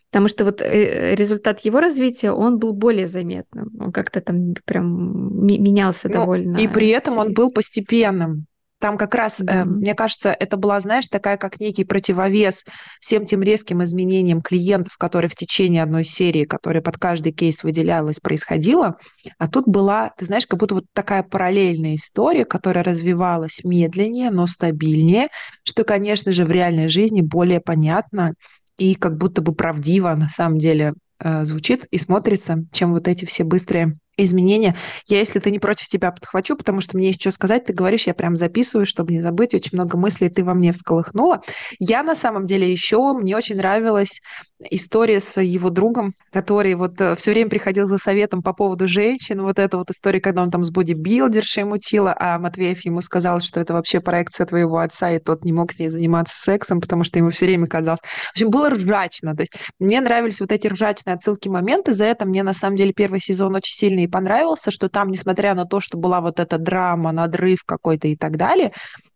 Потому 0.09 0.29
что 0.29 0.45
вот 0.45 0.61
э, 0.61 1.15
результат 1.15 1.61
его 1.61 1.79
развития, 1.79 2.31
он 2.31 2.59
был 2.59 2.73
более 2.73 3.07
заметным. 3.07 3.69
Он 3.79 3.91
как-то 3.91 4.21
там 4.21 4.53
прям 4.65 5.45
менялся 5.45 6.07
ну, 6.07 6.15
довольно. 6.15 6.57
И 6.57 6.67
при 6.67 6.89
этом 6.89 7.17
он 7.17 7.33
был 7.33 7.51
постепенным. 7.51 8.45
Там 8.79 8.97
как 8.97 9.15
раз, 9.15 9.39
да. 9.39 9.61
э, 9.61 9.65
мне 9.65 9.95
кажется, 9.95 10.29
это 10.29 10.55
была, 10.55 10.79
знаешь, 10.79 11.07
такая 11.07 11.37
как 11.37 11.59
некий 11.59 11.83
противовес 11.83 12.63
всем 13.01 13.25
тем 13.25 13.41
резким 13.41 13.83
изменениям 13.83 14.41
клиентов, 14.41 14.97
которые 14.97 15.29
в 15.29 15.35
течение 15.35 15.81
одной 15.81 16.03
серии, 16.03 16.45
которая 16.45 16.83
под 16.83 16.97
каждый 16.97 17.31
кейс 17.33 17.63
выделялась, 17.63 18.19
происходило. 18.19 18.97
А 19.39 19.47
тут 19.47 19.67
была, 19.67 20.11
ты 20.17 20.25
знаешь, 20.25 20.45
как 20.45 20.59
будто 20.59 20.75
вот 20.75 20.85
такая 20.93 21.23
параллельная 21.23 21.95
история, 21.95 22.45
которая 22.45 22.83
развивалась 22.83 23.63
медленнее, 23.63 24.29
но 24.29 24.45
стабильнее, 24.45 25.29
что, 25.63 25.83
конечно 25.83 26.31
же, 26.31 26.45
в 26.45 26.51
реальной 26.51 26.87
жизни 26.87 27.21
более 27.21 27.59
понятно 27.59 28.33
и 28.77 28.95
как 28.95 29.17
будто 29.17 29.41
бы 29.41 29.53
правдиво 29.53 30.13
на 30.15 30.29
самом 30.29 30.57
деле 30.57 30.93
э, 31.19 31.45
звучит 31.45 31.85
и 31.91 31.97
смотрится, 31.97 32.65
чем 32.71 32.93
вот 32.93 33.07
эти 33.07 33.25
все 33.25 33.43
быстрые 33.43 33.97
изменения. 34.17 34.75
Я, 35.07 35.19
если 35.19 35.39
ты 35.39 35.51
не 35.51 35.59
против, 35.59 35.87
тебя 35.87 36.11
подхвачу, 36.11 36.55
потому 36.57 36.81
что 36.81 36.97
мне 36.97 37.07
есть 37.07 37.21
что 37.21 37.31
сказать. 37.31 37.65
Ты 37.65 37.73
говоришь, 37.73 38.07
я 38.07 38.13
прям 38.13 38.35
записываю, 38.35 38.85
чтобы 38.85 39.13
не 39.13 39.21
забыть. 39.21 39.53
Очень 39.53 39.77
много 39.77 39.97
мыслей 39.97 40.29
ты 40.29 40.43
во 40.43 40.53
мне 40.53 40.71
всколыхнула. 40.71 41.41
Я 41.79 42.03
на 42.03 42.15
самом 42.15 42.45
деле 42.45 42.71
еще, 42.71 43.13
мне 43.13 43.37
очень 43.37 43.57
нравилась 43.57 44.21
история 44.59 45.19
с 45.19 45.39
его 45.41 45.69
другом, 45.69 46.13
который 46.31 46.73
вот 46.75 46.99
э, 46.99 47.15
все 47.15 47.31
время 47.31 47.49
приходил 47.49 47.85
за 47.85 47.97
советом 47.97 48.41
по 48.41 48.53
поводу 48.53 48.87
женщин. 48.87 49.41
Вот 49.43 49.59
эта 49.59 49.77
вот 49.77 49.91
история, 49.91 50.19
когда 50.19 50.41
он 50.41 50.49
там 50.49 50.63
с 50.63 50.71
бодибилдершей 50.71 51.63
мутила, 51.63 52.15
а 52.17 52.39
Матвеев 52.39 52.83
ему 52.85 53.01
сказал, 53.01 53.39
что 53.39 53.59
это 53.59 53.73
вообще 53.73 53.99
проекция 53.99 54.45
твоего 54.47 54.79
отца, 54.79 55.11
и 55.11 55.19
тот 55.19 55.45
не 55.45 55.53
мог 55.53 55.71
с 55.71 55.79
ней 55.79 55.89
заниматься 55.89 56.35
сексом, 56.35 56.81
потому 56.81 57.03
что 57.03 57.19
ему 57.19 57.29
все 57.29 57.45
время 57.45 57.67
казалось. 57.67 57.99
В 58.01 58.31
общем, 58.31 58.49
было 58.49 58.71
ржачно. 58.71 59.35
То 59.35 59.41
есть 59.41 59.53
мне 59.79 60.01
нравились 60.01 60.39
вот 60.39 60.51
эти 60.51 60.67
ржачные 60.67 61.13
отсылки 61.13 61.49
моменты. 61.49 61.93
За 61.93 62.05
это 62.05 62.25
мне 62.25 62.41
на 62.41 62.53
самом 62.53 62.77
деле 62.77 62.93
первый 62.93 63.19
сезон 63.21 63.55
очень 63.55 63.75
сильно 63.75 64.06
и 64.07 64.09
понравился, 64.09 64.71
что 64.71 64.89
там, 64.89 65.09
несмотря 65.09 65.53
на 65.53 65.65
то, 65.65 65.79
что 65.79 65.97
была 65.97 66.21
вот 66.21 66.39
эта 66.39 66.57
драма, 66.57 67.11
надрыв 67.11 67.63
какой-то 67.65 68.07
и 68.07 68.15
так 68.15 68.37
далее, 68.37 68.73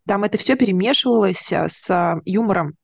там 0.07 0.24
это 0.24 0.38
все 0.38 0.55
перемешивалось 0.55 1.51
э, 1.51 1.67
с 1.67 1.89
э, 1.89 2.21
юмором. 2.25 2.75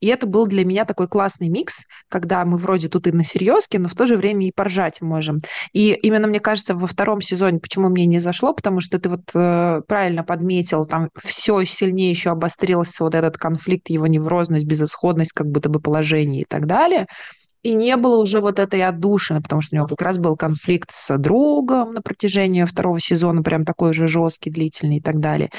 И 0.00 0.08
это 0.08 0.26
был 0.26 0.46
для 0.46 0.64
меня 0.64 0.84
такой 0.84 1.06
классный 1.06 1.48
микс, 1.48 1.84
когда 2.08 2.44
мы 2.44 2.56
вроде 2.56 2.88
тут 2.88 3.06
и 3.06 3.12
на 3.12 3.24
серьезке, 3.24 3.78
но 3.78 3.88
в 3.88 3.94
то 3.94 4.06
же 4.06 4.16
время 4.16 4.48
и 4.48 4.52
поржать 4.52 5.00
можем. 5.00 5.38
И 5.72 5.92
именно, 5.92 6.26
мне 6.26 6.40
кажется, 6.40 6.74
во 6.74 6.88
втором 6.88 7.20
сезоне, 7.20 7.60
почему 7.60 7.88
мне 7.88 8.06
не 8.06 8.18
зашло, 8.18 8.52
потому 8.52 8.80
что 8.80 8.98
ты 8.98 9.08
вот 9.08 9.30
э, 9.34 9.80
правильно 9.86 10.24
подметил, 10.24 10.86
там 10.86 11.08
все 11.16 11.62
сильнее 11.64 12.10
еще 12.10 12.30
обострился 12.30 13.04
вот 13.04 13.14
этот 13.14 13.38
конфликт, 13.38 13.90
его 13.90 14.08
неврозность, 14.08 14.66
безысходность, 14.66 15.32
как 15.32 15.46
будто 15.46 15.68
бы 15.68 15.80
положение 15.80 16.42
и 16.42 16.46
так 16.46 16.66
далее– 16.66 17.06
и 17.62 17.74
не 17.74 17.96
было 17.96 18.20
уже 18.20 18.40
вот 18.40 18.58
этой 18.58 18.82
отдушины, 18.82 19.40
потому 19.40 19.62
что 19.62 19.74
у 19.74 19.78
него 19.78 19.86
как 19.86 20.02
раз 20.02 20.18
был 20.18 20.36
конфликт 20.36 20.90
с 20.90 21.16
другом 21.18 21.94
на 21.94 22.02
протяжении 22.02 22.64
второго 22.64 22.98
сезона, 23.00 23.42
прям 23.42 23.64
такой 23.64 23.92
же 23.92 24.08
жесткий, 24.08 24.50
длительный 24.50 24.96
и 24.96 25.00
так 25.00 25.20
далее. 25.20 25.50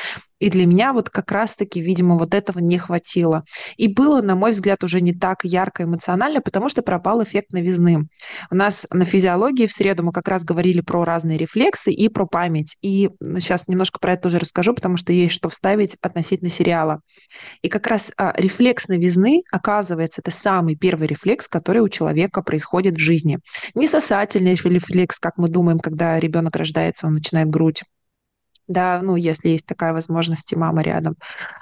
И 0.43 0.49
для 0.49 0.65
меня 0.65 0.91
вот 0.91 1.09
как 1.09 1.31
раз-таки, 1.31 1.79
видимо, 1.79 2.17
вот 2.17 2.33
этого 2.33 2.59
не 2.59 2.77
хватило. 2.77 3.45
И 3.77 3.87
было, 3.87 4.21
на 4.21 4.35
мой 4.35 4.51
взгляд, 4.51 4.83
уже 4.83 4.99
не 4.99 5.13
так 5.13 5.45
ярко 5.45 5.83
эмоционально, 5.83 6.41
потому 6.41 6.67
что 6.67 6.81
пропал 6.81 7.23
эффект 7.23 7.53
новизны. 7.53 8.09
У 8.51 8.55
нас 8.55 8.85
на 8.91 9.05
физиологии 9.05 9.67
в 9.67 9.71
среду 9.71 10.03
мы 10.03 10.11
как 10.11 10.27
раз 10.27 10.43
говорили 10.43 10.81
про 10.81 11.05
разные 11.05 11.37
рефлексы 11.37 11.93
и 11.93 12.09
про 12.09 12.25
память. 12.25 12.75
И 12.81 13.09
сейчас 13.21 13.69
немножко 13.69 13.99
про 13.99 14.13
это 14.13 14.23
тоже 14.23 14.39
расскажу, 14.39 14.73
потому 14.73 14.97
что 14.97 15.13
есть 15.13 15.33
что 15.33 15.47
вставить 15.47 15.95
относительно 16.01 16.49
сериала. 16.49 16.99
И 17.61 17.69
как 17.69 17.87
раз 17.87 18.11
а, 18.17 18.33
рефлекс 18.35 18.89
новизны, 18.89 19.43
оказывается, 19.49 20.19
это 20.19 20.31
самый 20.31 20.75
первый 20.75 21.07
рефлекс, 21.07 21.47
который 21.47 21.81
у 21.81 21.87
человека 21.93 22.41
происходит 22.41 22.95
в 22.95 22.99
жизни. 22.99 23.39
Не 23.75 23.87
сосательный 23.87 24.55
рефлекс, 24.55 25.19
как 25.19 25.37
мы 25.37 25.47
думаем, 25.47 25.79
когда 25.79 26.19
ребенок 26.19 26.55
рождается, 26.55 27.07
он 27.07 27.13
начинает 27.13 27.49
грудь 27.49 27.83
да, 28.67 28.99
ну, 29.01 29.15
если 29.15 29.49
есть 29.49 29.65
такая 29.65 29.93
возможность, 29.93 30.51
и 30.53 30.55
мама 30.55 30.81
рядом, 30.81 31.15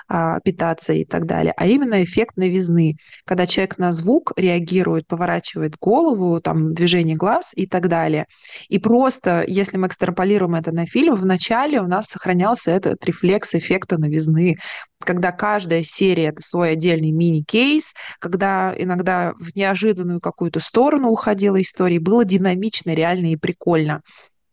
а, 0.08 0.40
питаться 0.42 0.94
и 0.94 1.06
так 1.06 1.26
далее, 1.26 1.54
а 1.58 1.66
именно 1.68 2.04
эффект 2.04 2.38
новизны, 2.38 2.96
когда 3.26 3.46
человек 3.46 3.78
на 3.78 3.92
звук 3.92 4.34
реагирует, 4.36 5.08
поворачивает 5.08 5.76
голову, 5.78 6.40
там, 6.42 6.74
движение 6.74 7.16
глаз 7.16 7.52
и 7.56 7.66
так 7.66 7.88
далее. 7.88 8.26
И 8.70 8.78
просто, 8.80 9.44
если 9.48 9.78
мы 9.78 9.88
экстраполируем 9.88 10.56
это 10.56 10.72
на 10.72 10.86
фильм, 10.86 11.16
вначале 11.16 11.82
у 11.82 11.88
нас 11.88 12.08
сохранялся 12.08 12.72
этот 12.72 13.04
рефлекс 13.06 13.56
эффекта 13.56 13.98
новизны, 13.98 14.58
когда 15.00 15.32
каждая 15.32 15.84
серия— 15.84 16.26
это 16.28 16.42
свой 16.42 16.72
отдельный 16.72 17.12
мини-кейс, 17.12 17.94
когда 18.20 18.74
иногда 18.78 19.34
в 19.40 19.56
неожиданную 19.56 20.22
какую-то 20.22 20.60
сторону 20.60 21.10
уходила 21.10 21.60
история, 21.60 22.00
было 22.00 22.24
динамично, 22.24 22.92
реально 22.94 23.32
и 23.32 23.36
прикольно. 23.36 24.02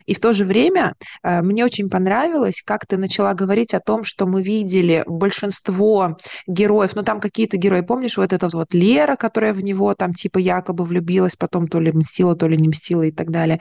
И 0.09 0.15
в 0.15 0.21
то 0.21 0.33
же 0.33 0.45
время 0.45 0.95
э, 1.23 1.43
мне 1.43 1.67
очень 1.67 1.91
понравилось, 1.91 2.63
как 2.65 2.87
ты 2.87 2.97
начала 2.97 3.35
говорить 3.35 3.75
о 3.75 3.81
том, 3.81 4.05
что 4.05 4.27
мы 4.27 4.43
видели 4.43 5.05
большинство 5.07 6.17
героев, 6.47 6.97
ну 6.97 7.03
там 7.03 7.21
какие-то 7.21 7.59
герои, 7.59 7.83
помнишь, 7.83 8.17
вот 8.17 8.33
этот 8.33 8.55
вот 8.55 8.73
Лера, 8.73 9.17
которая 9.17 9.53
в 9.53 9.63
него 9.63 9.95
там 9.95 10.15
типа 10.15 10.39
якобы 10.39 10.85
влюбилась, 10.85 11.37
потом 11.37 11.69
то 11.69 11.79
ли 11.79 11.93
мстила, 11.93 12.35
то 12.35 12.49
ли 12.49 12.57
не 12.57 12.69
мстила 12.69 13.03
и 13.03 13.13
так 13.13 13.31
далее. 13.31 13.61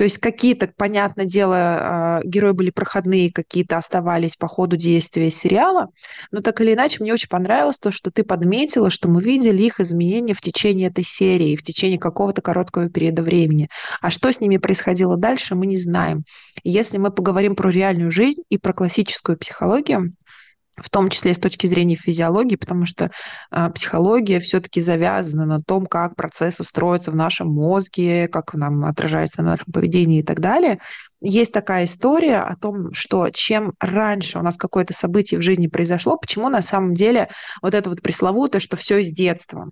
То 0.00 0.04
есть 0.04 0.18
какие-то, 0.18 0.70
понятное 0.76 1.26
дело, 1.26 1.56
а, 1.58 2.20
герои 2.24 2.52
были 2.52 2.70
проходные, 2.70 3.32
какие-то 3.32 3.76
оставались 3.76 4.36
по 4.36 4.46
ходу 4.46 4.76
действия 4.76 5.30
сериала, 5.30 5.88
но 6.30 6.40
так 6.40 6.60
или 6.60 6.72
иначе 6.72 7.02
мне 7.02 7.12
очень 7.12 7.28
понравилось 7.28 7.78
то, 7.78 7.90
что 7.90 8.10
ты 8.10 8.22
подметила, 8.22 8.88
что 8.88 9.08
мы 9.08 9.20
видели 9.22 9.62
их 9.62 9.80
изменения 9.80 10.32
в 10.32 10.40
течение 10.40 10.88
этой 10.88 11.04
серии, 11.04 11.56
в 11.56 11.62
течение 11.62 11.98
какого-то 11.98 12.40
короткого 12.40 12.88
периода 12.88 13.22
времени. 13.22 13.68
А 14.00 14.10
что 14.10 14.32
с 14.32 14.40
ними 14.40 14.56
происходило 14.56 15.16
дальше, 15.16 15.54
мы 15.54 15.66
не 15.66 15.76
знаем. 15.82 16.24
Если 16.64 16.98
мы 16.98 17.10
поговорим 17.10 17.56
про 17.56 17.70
реальную 17.70 18.10
жизнь 18.10 18.42
и 18.48 18.58
про 18.58 18.72
классическую 18.72 19.38
психологию, 19.38 20.14
в 20.76 20.88
том 20.88 21.10
числе 21.10 21.34
с 21.34 21.38
точки 21.38 21.66
зрения 21.66 21.96
физиологии, 21.96 22.56
потому 22.56 22.86
что 22.86 23.10
э, 23.50 23.70
психология 23.74 24.40
все-таки 24.40 24.80
завязана 24.80 25.44
на 25.46 25.60
том, 25.60 25.86
как 25.86 26.16
процессы 26.16 26.64
строятся 26.64 27.10
в 27.10 27.16
нашем 27.16 27.48
мозге, 27.48 28.28
как 28.28 28.54
нам 28.54 28.84
отражается 28.84 29.42
на 29.42 29.50
нашем 29.50 29.72
поведении 29.72 30.20
и 30.20 30.24
так 30.24 30.40
далее. 30.40 30.80
Есть 31.20 31.52
такая 31.52 31.84
история 31.84 32.38
о 32.38 32.56
том, 32.56 32.92
что 32.92 33.28
чем 33.30 33.74
раньше 33.78 34.38
у 34.38 34.42
нас 34.42 34.56
какое-то 34.56 34.94
событие 34.94 35.38
в 35.38 35.42
жизни 35.42 35.66
произошло, 35.66 36.16
почему 36.16 36.48
на 36.48 36.62
самом 36.62 36.94
деле 36.94 37.28
вот 37.60 37.74
это 37.74 37.90
вот 37.90 38.00
пресловутое, 38.00 38.60
что 38.60 38.76
все 38.76 38.98
из 38.98 39.12
детства. 39.12 39.70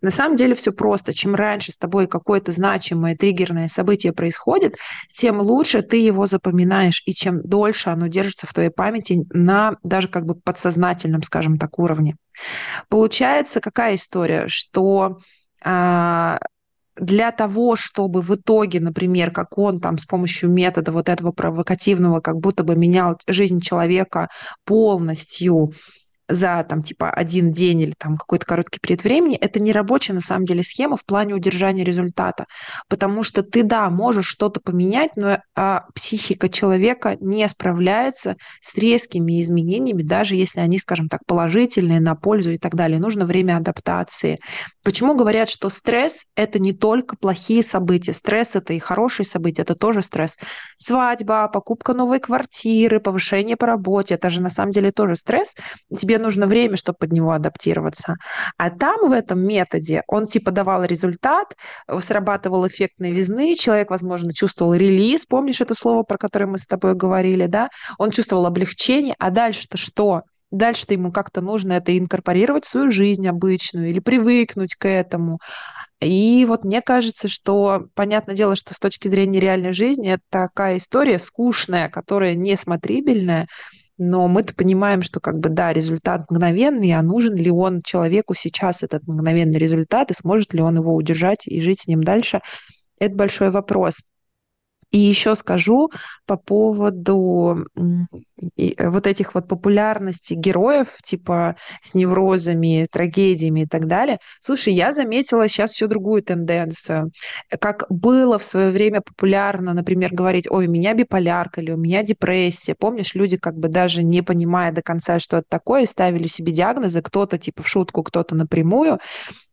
На 0.00 0.10
самом 0.10 0.36
деле 0.36 0.54
все 0.54 0.72
просто. 0.72 1.12
Чем 1.12 1.34
раньше 1.34 1.72
с 1.72 1.78
тобой 1.78 2.06
какое-то 2.06 2.52
значимое 2.52 3.16
триггерное 3.16 3.68
событие 3.68 4.12
происходит, 4.12 4.76
тем 5.12 5.40
лучше 5.40 5.82
ты 5.82 5.98
его 5.98 6.26
запоминаешь, 6.26 7.02
и 7.06 7.12
чем 7.12 7.42
дольше 7.42 7.90
оно 7.90 8.06
держится 8.06 8.46
в 8.46 8.54
твоей 8.54 8.70
памяти 8.70 9.26
на 9.30 9.76
даже 9.82 10.08
как 10.08 10.24
бы 10.24 10.34
подсознательном, 10.34 11.22
скажем 11.22 11.58
так, 11.58 11.78
уровне. 11.78 12.16
Получается 12.88 13.60
какая 13.60 13.94
история, 13.94 14.48
что 14.48 15.18
а, 15.64 16.38
для 17.00 17.30
того, 17.32 17.76
чтобы 17.76 18.22
в 18.22 18.34
итоге, 18.34 18.80
например, 18.80 19.30
как 19.30 19.58
он 19.58 19.80
там 19.80 19.98
с 19.98 20.04
помощью 20.04 20.50
метода 20.50 20.92
вот 20.92 21.08
этого 21.08 21.32
провокативного 21.32 22.20
как 22.20 22.36
будто 22.38 22.64
бы 22.64 22.76
менял 22.76 23.18
жизнь 23.26 23.60
человека 23.60 24.28
полностью, 24.64 25.72
за 26.28 26.64
там 26.68 26.82
типа 26.82 27.10
один 27.10 27.50
день 27.50 27.80
или 27.80 27.94
там 27.96 28.16
какой-то 28.16 28.46
короткий 28.46 28.80
период 28.80 29.02
времени, 29.02 29.36
это 29.36 29.60
не 29.60 29.72
рабочая 29.72 30.12
на 30.12 30.20
самом 30.20 30.44
деле 30.44 30.62
схема 30.62 30.96
в 30.96 31.04
плане 31.04 31.34
удержания 31.34 31.84
результата, 31.84 32.46
потому 32.88 33.22
что 33.22 33.42
ты, 33.42 33.62
да, 33.62 33.88
можешь 33.90 34.26
что-то 34.26 34.60
поменять, 34.60 35.16
но 35.16 35.38
а, 35.56 35.84
психика 35.94 36.48
человека 36.48 37.16
не 37.20 37.48
справляется 37.48 38.36
с 38.60 38.76
резкими 38.76 39.40
изменениями, 39.40 40.02
даже 40.02 40.36
если 40.36 40.60
они, 40.60 40.78
скажем 40.78 41.08
так, 41.08 41.20
положительные, 41.26 42.00
на 42.00 42.14
пользу 42.14 42.50
и 42.50 42.58
так 42.58 42.74
далее. 42.74 42.98
Нужно 42.98 43.24
время 43.24 43.56
адаптации. 43.56 44.38
Почему 44.84 45.14
говорят, 45.14 45.48
что 45.48 45.68
стресс– 45.70 46.26
это 46.36 46.58
не 46.58 46.72
только 46.72 47.16
плохие 47.16 47.62
события, 47.62 48.12
стресс– 48.12 48.54
это 48.56 48.74
и 48.74 48.78
хорошие 48.78 49.24
события, 49.24 49.62
это 49.62 49.74
тоже 49.74 50.02
стресс. 50.02 50.36
Свадьба, 50.76 51.48
покупка 51.48 51.94
новой 51.94 52.20
квартиры, 52.20 53.00
повышение 53.00 53.56
по 53.56 53.66
работе– 53.66 54.14
это 54.16 54.30
же 54.30 54.42
на 54.42 54.50
самом 54.50 54.72
деле 54.72 54.92
тоже 54.92 55.16
стресс. 55.16 55.54
Тебе 55.96 56.17
нужно 56.18 56.46
время, 56.46 56.76
чтобы 56.76 56.98
под 56.98 57.12
него 57.12 57.32
адаптироваться. 57.32 58.16
А 58.56 58.70
там 58.70 59.08
в 59.08 59.12
этом 59.12 59.40
методе 59.40 60.02
он 60.06 60.26
типа 60.26 60.50
давал 60.50 60.84
результат, 60.84 61.56
срабатывал 62.00 62.66
эффект 62.66 62.94
новизны, 62.98 63.54
человек, 63.54 63.90
возможно, 63.90 64.32
чувствовал 64.32 64.74
релиз, 64.74 65.26
помнишь 65.26 65.60
это 65.60 65.74
слово, 65.74 66.02
про 66.02 66.18
которое 66.18 66.46
мы 66.46 66.58
с 66.58 66.66
тобой 66.66 66.94
говорили, 66.94 67.46
да? 67.46 67.68
Он 67.98 68.10
чувствовал 68.10 68.46
облегчение, 68.46 69.14
а 69.18 69.30
дальше-то 69.30 69.76
что? 69.76 70.22
Дальше-то 70.50 70.94
ему 70.94 71.12
как-то 71.12 71.40
нужно 71.40 71.74
это 71.74 71.96
инкорпорировать 71.96 72.64
в 72.64 72.68
свою 72.68 72.90
жизнь 72.90 73.26
обычную 73.28 73.90
или 73.90 73.98
привыкнуть 73.98 74.74
к 74.74 74.88
этому. 74.88 75.38
И 76.00 76.44
вот 76.48 76.64
мне 76.64 76.80
кажется, 76.80 77.28
что, 77.28 77.86
понятное 77.94 78.34
дело, 78.36 78.54
что 78.54 78.72
с 78.72 78.78
точки 78.78 79.08
зрения 79.08 79.40
реальной 79.40 79.72
жизни 79.72 80.12
это 80.12 80.22
такая 80.30 80.76
история 80.76 81.18
скучная, 81.18 81.88
которая 81.88 82.34
не 82.34 82.56
смотрибельная, 82.56 83.48
но 83.98 84.28
мы-то 84.28 84.54
понимаем, 84.54 85.02
что 85.02 85.20
как 85.20 85.38
бы 85.38 85.48
да, 85.48 85.72
результат 85.72 86.30
мгновенный, 86.30 86.92
а 86.92 87.02
нужен 87.02 87.34
ли 87.34 87.50
он 87.50 87.82
человеку 87.82 88.34
сейчас 88.34 88.82
этот 88.82 89.06
мгновенный 89.06 89.58
результат, 89.58 90.10
и 90.10 90.14
сможет 90.14 90.54
ли 90.54 90.62
он 90.62 90.76
его 90.76 90.94
удержать 90.94 91.46
и 91.46 91.60
жить 91.60 91.82
с 91.82 91.86
ним 91.88 92.02
дальше, 92.02 92.40
это 92.98 93.14
большой 93.14 93.50
вопрос. 93.50 94.02
И 94.90 94.98
еще 94.98 95.34
скажу 95.34 95.90
по 96.26 96.36
поводу 96.36 97.66
э, 98.56 98.88
вот 98.88 99.06
этих 99.06 99.34
вот 99.34 99.48
популярностей 99.48 100.34
героев, 100.34 100.88
типа 101.02 101.56
с 101.82 101.94
неврозами, 101.94 102.86
трагедиями 102.90 103.60
и 103.60 103.66
так 103.66 103.86
далее. 103.86 104.18
Слушай, 104.40 104.74
я 104.74 104.92
заметила 104.92 105.48
сейчас 105.48 105.74
еще 105.74 105.86
другую 105.86 106.22
тенденцию. 106.22 107.10
Как 107.60 107.84
было 107.88 108.38
в 108.38 108.44
свое 108.44 108.70
время 108.70 109.00
популярно, 109.00 109.74
например, 109.74 110.10
говорить, 110.12 110.50
ой, 110.50 110.66
у 110.66 110.70
меня 110.70 110.94
биполярка 110.94 111.60
или 111.60 111.72
у 111.72 111.76
меня 111.76 112.02
депрессия. 112.02 112.74
Помнишь, 112.74 113.14
люди 113.14 113.36
как 113.36 113.56
бы 113.56 113.68
даже 113.68 114.02
не 114.02 114.22
понимая 114.22 114.72
до 114.72 114.82
конца, 114.82 115.18
что 115.18 115.38
это 115.38 115.46
такое, 115.48 115.86
ставили 115.86 116.26
себе 116.26 116.52
диагнозы, 116.52 117.02
кто-то 117.02 117.38
типа 117.38 117.62
в 117.62 117.68
шутку, 117.68 118.02
кто-то 118.02 118.34
напрямую. 118.34 118.98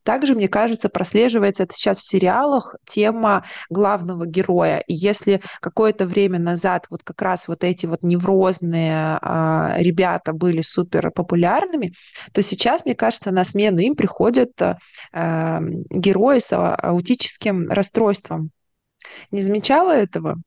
Также, 0.04 0.36
мне 0.36 0.48
кажется, 0.48 0.88
прослеживается 0.88 1.64
это 1.64 1.74
сейчас 1.74 1.98
в 1.98 2.08
сериалах 2.08 2.76
тема 2.86 3.44
главного 3.72 4.28
героя. 4.28 4.84
И 4.88 4.94
если 4.94 5.42
какое-то 5.62 6.06
время 6.06 6.38
назад 6.38 6.86
вот 6.92 7.02
как 7.04 7.22
раз 7.24 7.48
вот 7.48 7.64
эти 7.64 7.88
вот 7.88 8.04
неврозные 8.04 8.75
а, 8.76 9.76
ребята 9.78 10.34
были 10.34 10.62
супер 10.62 11.12
популярными, 11.12 11.92
то 12.34 12.42
сейчас, 12.42 12.86
мне 12.86 12.96
кажется, 12.96 13.32
на 13.32 13.44
смену 13.44 13.80
им 13.80 13.96
приходят 13.96 14.52
а, 15.12 15.62
герои 15.90 16.40
с 16.40 16.56
аутическим 16.56 17.70
расстройством. 17.70 18.52
Не 19.32 19.42
замечала 19.42 19.92
этого? 19.92 20.38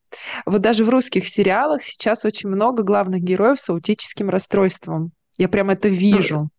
Вот 0.46 0.60
даже 0.62 0.84
в 0.84 0.90
русских 0.90 1.26
сериалах 1.26 1.82
сейчас 1.82 2.24
очень 2.24 2.48
много 2.48 2.82
главных 2.82 3.22
героев 3.22 3.60
с 3.60 3.70
аутическим 3.70 4.30
расстройством. 4.30 5.12
Я 5.36 5.48
прям 5.48 5.70
это 5.70 5.88
вижу. 5.88 6.50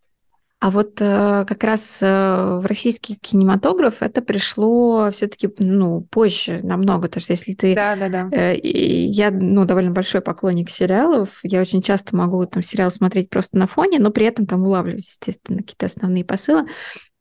А 0.62 0.72
вот 0.72 1.00
э, 1.00 1.46
как 1.48 1.64
раз 1.64 2.00
э, 2.02 2.60
в 2.62 2.66
российский 2.66 3.16
кинематограф 3.16 4.02
это 4.02 4.22
пришло 4.22 5.10
все-таки 5.12 5.50
ну, 5.58 6.02
позже 6.02 6.60
намного. 6.64 7.08
То 7.08 7.20
есть 7.20 7.30
если 7.30 7.54
ты... 7.54 7.74
Да, 7.76 7.96
да, 7.96 8.10
да. 8.10 8.30
Э, 8.32 8.58
я 8.62 9.32
ну, 9.32 9.64
довольно 9.64 9.92
большой 9.92 10.20
поклонник 10.20 10.70
сериалов. 10.70 11.40
Я 11.44 11.62
очень 11.62 11.82
часто 11.82 12.14
могу 12.14 12.46
там 12.46 12.62
сериал 12.62 12.92
смотреть 12.92 13.30
просто 13.30 13.58
на 13.58 13.68
фоне, 13.68 14.00
но 14.00 14.12
при 14.12 14.26
этом 14.26 14.46
там 14.46 14.62
улавливать, 14.64 15.08
естественно, 15.08 15.60
какие-то 15.60 15.86
основные 15.86 16.26
посылы. 16.26 16.66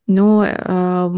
Но 0.09 0.45
э, 0.45 1.11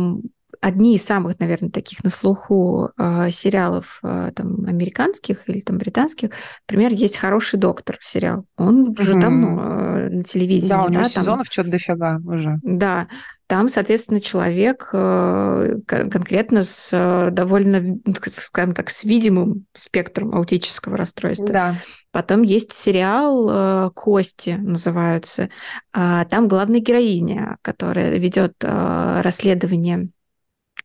одни 0.60 0.96
из 0.96 1.04
самых, 1.04 1.38
наверное, 1.38 1.70
таких 1.70 2.04
на 2.04 2.10
слуху 2.10 2.90
э, 2.96 3.30
сериалов 3.30 4.00
э, 4.02 4.30
там, 4.34 4.64
американских 4.66 5.48
или 5.48 5.60
там 5.60 5.78
британских. 5.78 6.30
Например, 6.68 6.92
есть 6.92 7.16
«Хороший 7.16 7.58
доктор» 7.58 7.98
сериал. 8.00 8.44
Он 8.56 8.90
уже 8.90 9.14
mm-hmm. 9.14 9.20
давно 9.20 9.62
э, 9.62 10.08
на 10.10 10.24
телевидении. 10.24 10.68
Да, 10.68 10.84
у 10.84 10.88
него 10.88 11.02
да, 11.02 11.08
сезонов 11.08 11.48
там... 11.48 11.52
что-то 11.52 11.70
дофига 11.70 12.20
уже. 12.24 12.58
Да, 12.62 13.08
там, 13.50 13.68
соответственно, 13.68 14.20
человек 14.20 14.90
э, 14.92 15.78
конкретно 15.88 16.62
с 16.62 16.90
э, 16.92 17.30
довольно, 17.32 17.98
скажем 18.30 18.76
так, 18.76 18.90
с 18.90 19.02
видимым 19.02 19.66
спектром 19.76 20.32
аутического 20.32 20.96
расстройства. 20.96 21.48
Да. 21.48 21.74
Потом 22.12 22.42
есть 22.42 22.72
сериал 22.72 23.48
э, 23.50 23.90
«Кости» 23.92 24.50
называются. 24.50 25.48
А 25.92 26.26
там 26.26 26.46
главная 26.46 26.78
героиня, 26.78 27.56
которая 27.62 28.18
ведет 28.18 28.54
расследование 28.60 30.10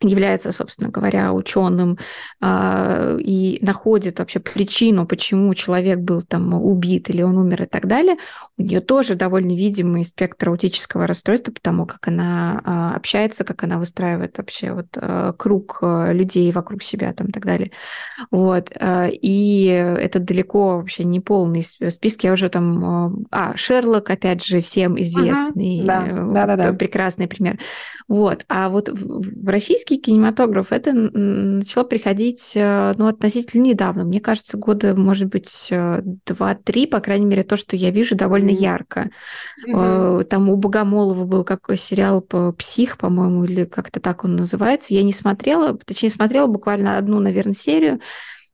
является, 0.02 0.52
собственно 0.52 0.90
говоря, 0.90 1.34
ученым 1.34 1.98
э, 2.42 3.18
и 3.22 3.60
находит 3.62 4.20
вообще 4.20 4.40
причину, 4.40 5.06
почему 5.06 5.54
человек 5.54 6.00
был 6.00 6.22
там 6.22 6.54
убит 6.54 7.10
или 7.10 7.22
он 7.22 7.38
умер 7.38 7.64
и 7.64 7.66
так 7.66 7.88
далее, 7.88 8.18
у 8.58 8.64
нее 8.64 8.82
тоже 8.82 9.16
довольно 9.16 9.56
видимый 9.56 10.06
спектр 10.06 10.50
аутического 10.50 11.08
расстройства, 11.08 11.52
потому 11.52 11.86
как 11.86 12.08
она 12.08 12.62
э, 12.64 12.98
общается, 12.98 13.44
как 13.44 13.64
она 13.64 13.78
выстраивает 13.78 14.38
вообще 14.38 14.74
вот 14.74 14.88
э, 14.96 15.34
круг 15.38 15.80
людей 15.82 16.52
вокруг 16.52 16.84
себя 16.84 17.14
там 17.14 17.28
и 17.28 17.32
так 17.32 17.46
далее. 17.46 17.72
Вот. 18.32 18.72
И 18.82 19.66
это 19.66 20.20
далеко 20.20 20.78
вообще 20.78 21.04
не 21.04 21.20
полный 21.20 21.64
список. 21.64 22.24
Я 22.24 22.34
уже 22.34 22.50
там... 22.50 23.26
А, 23.32 23.56
Шерлок, 23.56 24.10
опять 24.10 24.44
же, 24.44 24.62
всем 24.62 25.00
известный, 25.00 25.82
uh-huh. 25.82 25.86
да. 25.86 26.46
Да, 26.46 26.56
да, 26.56 26.72
да. 26.72 26.74
прекрасный 26.74 27.28
пример. 27.28 27.60
Вот. 28.08 28.46
А 28.50 28.70
вот 28.70 28.90
в 28.90 29.44
российский 29.86 29.98
кинематограф 29.98 30.72
это 30.72 30.94
начало 30.94 31.84
приходить 31.84 32.54
э, 32.56 32.94
ну, 32.98 33.08
относительно 33.08 33.62
недавно. 33.62 34.04
Мне 34.04 34.20
кажется, 34.20 34.58
года, 34.58 34.96
может 34.96 35.30
быть, 35.30 35.68
э, 35.70 36.02
два-три, 36.26 36.88
по 36.88 37.00
крайней 37.00 37.26
мере, 37.26 37.44
то, 37.44 37.56
что 37.56 37.76
я 37.76 37.92
вижу, 37.92 38.16
довольно 38.16 38.50
mm-hmm. 38.50 38.54
ярко. 38.54 39.10
Mm-hmm. 39.68 40.24
Там 40.26 40.50
у 40.50 40.56
Богомолова 40.56 41.26
был 41.26 41.44
какой 41.44 41.78
сериал 41.78 42.22
по 42.22 42.52
«Псих», 42.54 42.98
по-моему, 42.98 43.46
или 43.46 43.66
как-то 43.66 44.00
так 44.00 44.24
он 44.24 44.36
называется. 44.36 44.94
Я 44.94 45.04
не 45.04 45.14
смотрела, 45.14 45.78
точнее, 45.78 46.10
смотрела 46.10 46.48
буквально 46.48 46.98
одну, 46.98 47.20
наверное, 47.20 47.54
серию 47.54 48.00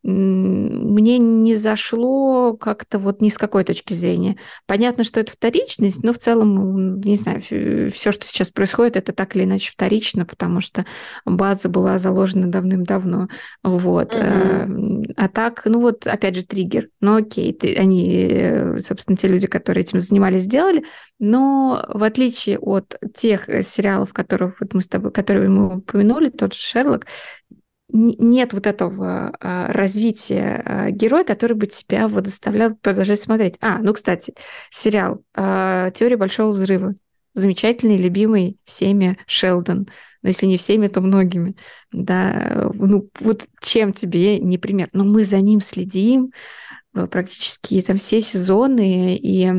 мне 0.04 1.20
не 1.20 1.56
зашло 1.56 2.56
как-то 2.58 2.98
вот 2.98 3.22
ни 3.22 3.30
с 3.30 3.38
какой 3.38 3.64
точки 3.64 3.94
зрения. 3.94 4.38
Понятно, 4.66 5.04
что 5.04 5.20
это 5.20 5.32
вторичность, 5.32 6.04
но 6.04 6.12
в 6.12 6.18
целом, 6.18 7.00
не 7.02 7.16
знаю, 7.16 7.42
все, 7.42 8.12
что 8.12 8.26
сейчас 8.26 8.50
происходит, 8.50 8.96
это 8.96 9.14
так 9.14 9.36
или 9.36 9.44
иначе 9.44 9.72
вторично, 9.72 10.26
потому 10.26 10.60
что 10.60 10.86
база 11.26 11.70
была 11.70 12.00
заложена 12.00 12.52
давным-давно. 12.52 13.28
Вот. 13.64 14.16
Mm-hmm. 14.16 15.14
А, 15.18 15.30
так, 15.30 15.62
ну 15.66 15.82
вот, 15.82 16.08
опять 16.08 16.36
же, 16.36 16.44
триггер. 16.44 16.88
Ну 17.00 17.18
окей, 17.18 17.54
ты, 17.54 17.76
они, 17.76 18.80
собственно, 18.80 19.18
те 19.18 19.28
люди, 19.28 19.48
которые 19.48 19.84
этим 19.84 20.00
занимались, 20.00 20.44
сделали, 20.44 20.84
но 21.20 21.86
в 21.90 22.04
отличие 22.04 22.58
от 22.58 22.96
тех 23.16 23.46
сериалов, 23.46 24.14
которых 24.14 24.60
вот 24.60 24.74
мы 24.74 24.82
с 24.82 24.88
тобой, 24.88 25.12
которые 25.12 25.50
мы 25.50 25.78
упомянули, 25.78 26.30
тот 26.30 26.54
же 26.54 26.60
Шерлок, 26.60 27.06
нет 27.92 28.54
вот 28.54 28.68
этого 28.68 29.36
а, 29.40 29.68
развития 29.72 30.62
а, 30.66 30.92
героя, 30.92 31.24
который 31.24 31.54
бы 31.54 31.68
тебя 31.68 32.08
вот 32.08 32.28
заставлял 32.28 32.76
продолжать 32.76 33.22
смотреть. 33.22 33.56
А, 33.62 33.80
ну, 33.80 33.94
кстати, 33.94 34.34
сериал 34.70 35.24
а, 35.36 35.92
«Теория 35.92 36.18
большого 36.18 36.52
взрыва». 36.52 36.96
Замечательный, 37.34 37.98
любимый 37.98 38.58
всеми 38.66 39.18
Шелдон. 39.26 39.88
Но 40.22 40.30
если 40.30 40.48
не 40.48 40.58
всеми, 40.58 40.88
то 40.88 41.00
многими. 41.00 41.56
Да, 41.94 42.70
ну, 42.74 43.10
вот 43.20 43.46
чем 43.62 43.94
тебе 43.94 44.38
не 44.40 44.58
пример? 44.58 44.90
Ну, 44.92 45.06
мы 45.06 45.24
за 45.24 45.40
ним 45.40 45.62
следим 45.62 46.34
э, 46.94 47.08
практически 47.08 47.82
там 47.82 47.98
все 47.98 48.22
сезоны, 48.22 49.16
и 49.16 49.50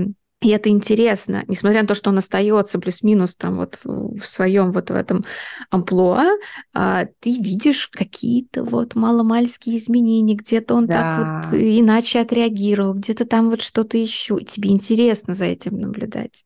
и 0.42 0.48
это 0.48 0.68
интересно, 0.68 1.44
несмотря 1.46 1.82
на 1.82 1.88
то, 1.88 1.94
что 1.94 2.10
он 2.10 2.18
остается 2.18 2.78
плюс-минус 2.78 3.36
там 3.36 3.56
вот 3.56 3.78
в 3.84 4.24
своем 4.24 4.72
вот 4.72 4.90
в 4.90 4.94
этом 4.94 5.24
амплуа, 5.70 6.26
а, 6.74 7.06
ты 7.20 7.32
видишь 7.40 7.88
какие-то 7.88 8.64
вот 8.64 8.94
маломальские 8.94 9.78
изменения, 9.78 10.34
где-то 10.34 10.74
он 10.74 10.86
да. 10.86 10.94
так 10.94 11.46
вот 11.46 11.58
иначе 11.60 12.20
отреагировал, 12.20 12.94
где-то 12.94 13.24
там 13.24 13.50
вот 13.50 13.62
что-то 13.62 13.96
еще. 13.96 14.40
Тебе 14.40 14.70
интересно 14.70 15.34
за 15.34 15.44
этим 15.44 15.78
наблюдать. 15.78 16.44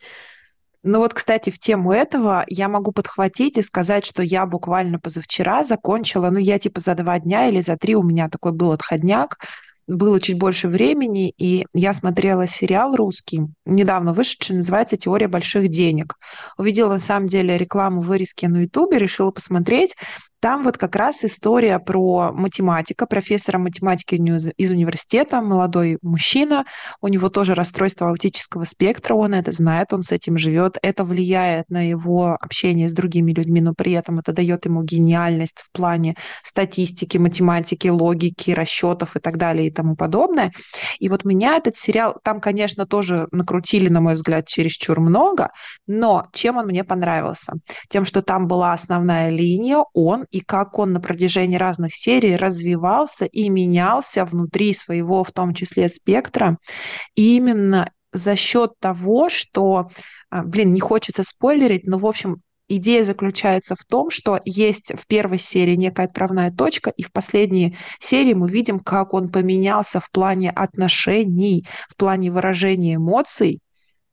Ну 0.82 1.00
вот, 1.00 1.14
кстати, 1.14 1.50
в 1.50 1.58
тему 1.58 1.92
этого 1.92 2.44
я 2.46 2.68
могу 2.68 2.92
подхватить 2.92 3.58
и 3.58 3.62
сказать, 3.62 4.06
что 4.06 4.22
я 4.22 4.46
буквально 4.46 5.00
позавчера 5.00 5.64
закончила, 5.64 6.30
ну 6.30 6.38
я 6.38 6.60
типа 6.60 6.78
за 6.78 6.94
два 6.94 7.18
дня 7.18 7.48
или 7.48 7.60
за 7.60 7.76
три 7.76 7.96
у 7.96 8.04
меня 8.04 8.28
такой 8.28 8.52
был 8.52 8.70
отходняк, 8.70 9.38
было 9.86 10.20
чуть 10.20 10.38
больше 10.38 10.68
времени, 10.68 11.32
и 11.38 11.64
я 11.72 11.92
смотрела 11.92 12.46
сериал 12.46 12.96
русский, 12.96 13.42
недавно 13.64 14.12
вышедший, 14.12 14.56
называется 14.56 14.96
«Теория 14.96 15.28
больших 15.28 15.68
денег». 15.68 16.16
Увидела, 16.58 16.94
на 16.94 17.00
самом 17.00 17.28
деле, 17.28 17.56
рекламу 17.56 18.00
вырезки 18.00 18.46
на 18.46 18.62
Ютубе, 18.62 18.98
решила 18.98 19.30
посмотреть. 19.30 19.96
Там 20.40 20.62
вот 20.62 20.76
как 20.76 20.96
раз 20.96 21.24
история 21.24 21.78
про 21.78 22.32
математика, 22.32 23.06
профессора 23.06 23.58
математики 23.58 24.14
из 24.14 24.70
университета, 24.70 25.40
молодой 25.40 25.98
мужчина. 26.02 26.64
У 27.00 27.08
него 27.08 27.28
тоже 27.28 27.54
расстройство 27.54 28.10
аутического 28.10 28.64
спектра, 28.64 29.14
он 29.14 29.34
это 29.34 29.52
знает, 29.52 29.92
он 29.92 30.02
с 30.02 30.12
этим 30.12 30.36
живет. 30.36 30.78
Это 30.82 31.04
влияет 31.04 31.70
на 31.70 31.88
его 31.88 32.36
общение 32.40 32.88
с 32.88 32.92
другими 32.92 33.32
людьми, 33.32 33.60
но 33.60 33.72
при 33.74 33.92
этом 33.92 34.18
это 34.18 34.32
дает 34.32 34.66
ему 34.66 34.82
гениальность 34.82 35.60
в 35.60 35.72
плане 35.72 36.16
статистики, 36.42 37.16
математики, 37.18 37.88
логики, 37.88 38.50
расчетов 38.50 39.16
и 39.16 39.20
так 39.20 39.38
далее 39.38 39.68
и 39.68 39.70
тому 39.70 39.96
подобное. 39.96 40.52
И 40.98 41.08
вот 41.08 41.24
меня 41.24 41.56
этот 41.56 41.76
сериал, 41.76 42.16
там, 42.22 42.40
конечно, 42.40 42.86
тоже 42.86 43.26
накрутили, 43.32 43.88
на 43.88 44.00
мой 44.00 44.14
взгляд, 44.14 44.46
чересчур 44.46 45.00
много, 45.00 45.50
но 45.86 46.26
чем 46.32 46.58
он 46.58 46.66
мне 46.66 46.84
понравился? 46.84 47.54
Тем, 47.88 48.04
что 48.04 48.22
там 48.22 48.46
была 48.46 48.72
основная 48.72 49.30
линия, 49.30 49.78
он 49.94 50.24
и 50.36 50.40
как 50.40 50.78
он 50.78 50.92
на 50.92 51.00
протяжении 51.00 51.56
разных 51.56 51.94
серий 51.94 52.36
развивался 52.36 53.24
и 53.24 53.48
менялся 53.48 54.26
внутри 54.26 54.74
своего, 54.74 55.24
в 55.24 55.32
том 55.32 55.54
числе, 55.54 55.88
спектра. 55.88 56.58
И 57.14 57.36
именно 57.36 57.90
за 58.12 58.36
счет 58.36 58.72
того, 58.78 59.30
что, 59.30 59.88
а, 60.28 60.42
блин, 60.42 60.68
не 60.68 60.80
хочется 60.80 61.22
спойлерить, 61.22 61.86
но, 61.86 61.96
в 61.96 62.04
общем, 62.04 62.42
идея 62.68 63.02
заключается 63.02 63.76
в 63.76 63.84
том, 63.86 64.10
что 64.10 64.38
есть 64.44 64.92
в 64.94 65.06
первой 65.06 65.38
серии 65.38 65.74
некая 65.74 66.04
отправная 66.04 66.50
точка, 66.50 66.90
и 66.90 67.02
в 67.02 67.12
последней 67.12 67.78
серии 67.98 68.34
мы 68.34 68.50
видим, 68.50 68.78
как 68.78 69.14
он 69.14 69.30
поменялся 69.30 70.00
в 70.00 70.10
плане 70.10 70.50
отношений, 70.50 71.66
в 71.88 71.96
плане 71.96 72.30
выражения 72.30 72.96
эмоций 72.96 73.60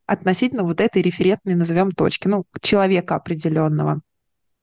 относительно 0.06 0.62
вот 0.62 0.80
этой 0.80 1.02
референтной, 1.02 1.54
назовем, 1.54 1.90
точки, 1.90 2.28
ну, 2.28 2.44
человека 2.62 3.14
определенного. 3.14 4.00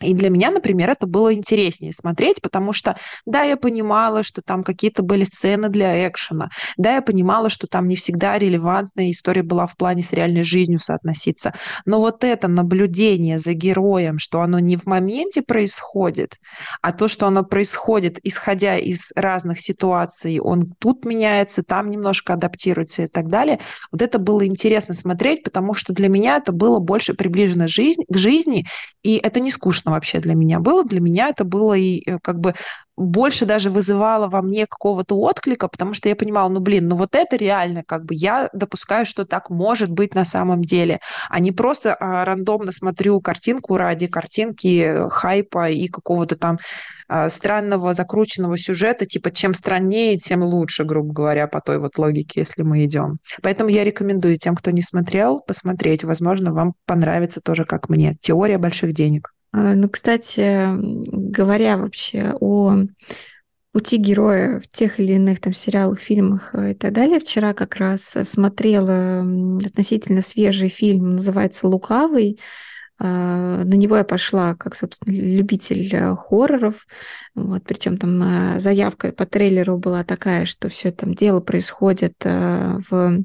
И 0.02 0.14
для 0.14 0.30
меня, 0.30 0.52
например, 0.52 0.90
это 0.90 1.08
было 1.08 1.34
интереснее 1.34 1.94
смотреть, 1.94 2.42
потому 2.42 2.74
что, 2.74 2.98
да, 3.26 3.44
я 3.44 3.58
понимала, 3.58 4.24
что 4.24 4.42
там 4.42 4.64
какие-то 4.64 5.04
были 5.04 5.24
сцены 5.24 5.70
для 5.70 6.08
экшена, 6.08 6.50
да, 6.78 6.96
я 6.96 7.02
понимала, 7.02 7.50
что 7.50 7.68
там 7.68 7.88
не 7.88 7.96
всегда 7.96 8.38
релевантная 8.38 9.12
история 9.12 9.44
была 9.44 9.68
в 9.68 9.76
плане 9.78 10.04
с 10.04 10.14
реальной 10.14 10.44
жизнью 10.44 10.80
соотноситься, 10.80 11.54
но 11.86 12.00
вот 12.00 12.24
это 12.24 12.48
наблюдение 12.48 13.40
за 13.40 13.54
героем, 13.54 14.20
что 14.20 14.42
оно 14.42 14.60
не 14.60 14.78
в 14.78 14.86
моменте 14.86 15.42
происходит, 15.42 16.38
а 16.82 16.92
то, 16.92 17.08
что 17.08 17.28
оно 17.28 17.44
происходит, 17.44 18.20
исходя 18.24 18.78
из 18.78 19.12
разных 19.16 19.60
ситуаций, 19.62 20.40
он 20.40 20.72
тут 20.80 21.06
меняется, 21.06 21.64
там 21.64 21.90
немножко 21.90 22.34
адаптируется 22.34 23.04
и 23.04 23.08
так 23.08 23.30
далее, 23.30 23.60
вот 23.92 24.02
это 24.02 24.20
было 24.20 24.46
интересно 24.46 24.94
смотреть, 24.94 25.44
потому 25.44 25.74
что 25.74 25.94
для 25.94 26.10
меня 26.10 26.38
это 26.38 26.52
было 26.52 26.80
больше 26.80 27.14
приближено 27.14 27.68
жизнь, 27.68 28.04
к 28.10 28.18
жизни, 28.18 28.66
и 29.04 29.18
это 29.18 29.40
не 29.40 29.52
скучно 29.52 29.91
вообще 29.92 30.20
для 30.20 30.36
меня 30.36 30.60
было. 30.60 30.84
Для 30.84 31.00
меня 31.00 31.30
это 31.30 31.44
было 31.44 31.74
и 31.74 32.02
э, 32.06 32.20
как 32.22 32.40
бы 32.40 32.54
больше 32.98 33.46
даже 33.46 33.70
вызывало 33.70 34.28
во 34.28 34.42
мне 34.42 34.68
какого-то 34.68 35.18
отклика, 35.20 35.68
потому 35.68 35.94
что 35.94 36.10
я 36.10 36.16
понимала, 36.16 36.50
ну, 36.50 36.60
блин, 36.60 36.88
ну 36.88 36.96
вот 36.96 37.16
это 37.16 37.36
реально, 37.36 37.84
как 37.84 38.06
бы 38.06 38.14
я 38.14 38.50
допускаю, 38.54 39.06
что 39.06 39.26
так 39.26 39.50
может 39.50 39.90
быть 39.90 40.14
на 40.14 40.26
самом 40.26 40.62
деле, 40.62 41.00
а 41.30 41.40
не 41.40 41.52
просто 41.52 41.96
а, 41.96 42.26
рандомно 42.26 42.72
смотрю 42.72 43.20
картинку 43.22 43.78
ради 43.78 44.08
картинки, 44.08 45.10
хайпа 45.10 45.70
и 45.70 45.88
какого-то 45.88 46.36
там 46.36 46.58
а, 47.08 47.30
странного 47.30 47.94
закрученного 47.94 48.58
сюжета, 48.58 49.06
типа 49.06 49.32
чем 49.32 49.54
страннее, 49.54 50.18
тем 50.18 50.44
лучше, 50.44 50.84
грубо 50.84 51.14
говоря, 51.14 51.48
по 51.48 51.62
той 51.62 51.80
вот 51.80 51.98
логике, 51.98 52.42
если 52.42 52.62
мы 52.64 52.86
идем. 52.86 53.18
Поэтому 53.42 53.70
я 53.70 53.84
рекомендую 53.84 54.38
тем, 54.38 54.56
кто 54.56 54.72
не 54.72 54.82
смотрел, 54.82 55.40
посмотреть. 55.40 56.04
Возможно, 56.04 56.54
вам 56.54 56.74
понравится 56.86 57.42
тоже, 57.42 57.66
как 57.66 57.90
мне. 57.90 58.16
Теория 58.22 58.58
больших 58.58 58.94
денег. 58.94 59.32
А, 59.52 59.76
ну, 59.76 59.90
кстати, 59.90 60.68
говоря 60.78 61.78
вообще 61.78 62.34
о 62.40 62.86
пути 63.72 63.98
героя 63.98 64.60
в 64.60 64.68
тех 64.68 65.00
или 65.00 65.14
иных 65.14 65.40
там 65.40 65.54
сериалах, 65.54 66.00
фильмах 66.00 66.54
э, 66.54 66.72
и 66.72 66.74
так 66.74 66.94
далее. 66.94 67.20
Вчера 67.20 67.54
как 67.54 67.76
раз 67.78 68.02
смотрела 68.24 69.22
относительно 69.66 70.22
свежий 70.22 70.70
фильм, 70.70 71.16
называется 71.16 71.68
«Лукавый». 71.68 72.40
А, 73.00 73.64
на 73.64 73.74
него 73.74 73.98
я 73.98 74.04
пошла 74.04 74.56
как, 74.56 74.76
собственно, 74.76 75.14
любитель 75.14 75.90
э, 75.94 76.16
хорроров. 76.16 76.86
Вот, 77.34 77.64
причем 77.64 77.98
там 77.98 78.22
э, 78.22 78.60
заявка 78.60 79.12
по 79.12 79.26
трейлеру 79.26 79.78
была 79.78 80.04
такая, 80.04 80.46
что 80.46 80.70
все 80.70 80.92
там 80.92 81.14
дело 81.14 81.40
происходит 81.40 82.16
в 82.24 83.24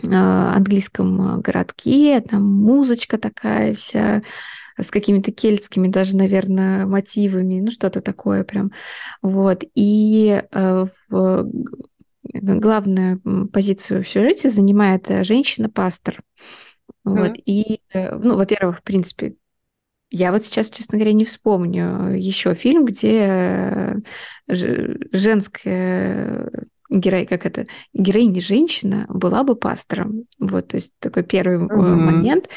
английском 0.00 1.40
городке, 1.40 2.20
там 2.20 2.44
музычка 2.44 3.18
такая 3.18 3.74
вся 3.74 4.22
с 4.78 4.90
какими-то 4.90 5.32
кельтскими 5.32 5.88
даже, 5.88 6.16
наверное, 6.16 6.86
мотивами, 6.86 7.60
ну 7.60 7.70
что-то 7.70 8.00
такое 8.00 8.44
прям. 8.44 8.72
Вот. 9.22 9.64
И 9.74 10.42
э, 10.50 10.86
в 11.08 11.50
главную 12.32 13.48
позицию 13.48 14.04
в 14.04 14.08
сюжете 14.08 14.50
занимает 14.50 15.10
э, 15.10 15.24
женщина-пастор. 15.24 16.20
Вот. 17.04 17.30
Mm-hmm. 17.30 17.42
И, 17.46 17.80
э, 17.92 18.14
ну, 18.16 18.36
во-первых, 18.36 18.78
в 18.78 18.82
принципе, 18.82 19.34
я 20.10 20.32
вот 20.32 20.44
сейчас, 20.44 20.70
честно 20.70 20.96
говоря, 20.96 21.12
не 21.12 21.24
вспомню 21.24 22.16
еще 22.16 22.54
фильм, 22.54 22.86
где 22.86 23.96
женская 24.46 26.50
герой, 26.88 27.26
как 27.26 27.44
это, 27.44 27.66
героиня 27.92 28.40
женщина 28.40 29.04
была 29.08 29.44
бы 29.44 29.54
пастором. 29.54 30.24
Вот, 30.38 30.68
то 30.68 30.76
есть 30.76 30.94
такой 30.98 31.24
первый 31.24 31.58
mm-hmm. 31.58 31.94
момент. 31.94 32.48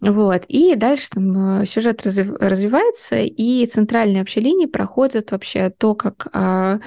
Вот. 0.00 0.44
И 0.48 0.74
дальше 0.76 1.10
там 1.10 1.60
э, 1.60 1.66
сюжет 1.66 2.04
развив, 2.04 2.32
развивается, 2.38 3.16
и 3.16 3.66
центральные 3.66 4.20
вообще 4.20 4.40
линии 4.40 4.66
проходят 4.66 5.32
вообще 5.32 5.70
то, 5.70 5.94
как 5.94 6.28
а, 6.32 6.78